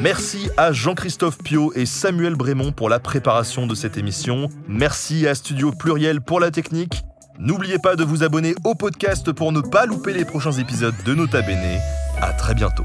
Merci 0.00 0.50
à 0.56 0.72
Jean-Christophe 0.72 1.38
Pio 1.38 1.72
et 1.74 1.86
Samuel 1.86 2.34
Brémond 2.34 2.72
pour 2.72 2.88
la 2.88 2.98
préparation 2.98 3.68
de 3.68 3.76
cette 3.76 3.96
émission. 3.96 4.48
Merci 4.66 5.28
à 5.28 5.36
Studio 5.36 5.70
Pluriel 5.70 6.20
pour 6.20 6.40
la 6.40 6.50
technique. 6.50 7.02
N'oubliez 7.38 7.78
pas 7.78 7.94
de 7.94 8.02
vous 8.02 8.24
abonner 8.24 8.56
au 8.64 8.74
podcast 8.74 9.30
pour 9.30 9.52
ne 9.52 9.60
pas 9.60 9.86
louper 9.86 10.12
les 10.12 10.24
prochains 10.24 10.52
épisodes 10.52 10.94
de 11.04 11.14
Nota 11.14 11.40
Bene. 11.40 11.78
À 12.20 12.32
très 12.32 12.54
bientôt. 12.54 12.84